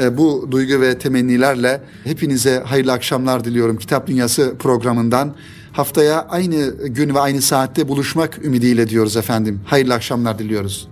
E, 0.00 0.18
bu 0.18 0.48
duygu 0.50 0.80
ve 0.80 0.98
temennilerle 0.98 1.80
hepinize 2.04 2.58
hayırlı 2.58 2.92
akşamlar 2.92 3.44
diliyorum 3.44 3.76
Kitap 3.76 4.06
Dünyası 4.06 4.54
programından. 4.58 5.34
Haftaya 5.72 6.26
aynı 6.28 6.86
gün 6.86 7.14
ve 7.14 7.20
aynı 7.20 7.42
saatte 7.42 7.88
buluşmak 7.88 8.44
ümidiyle 8.44 8.88
diyoruz 8.88 9.16
efendim. 9.16 9.60
Hayırlı 9.64 9.94
akşamlar 9.94 10.38
diliyoruz. 10.38 10.88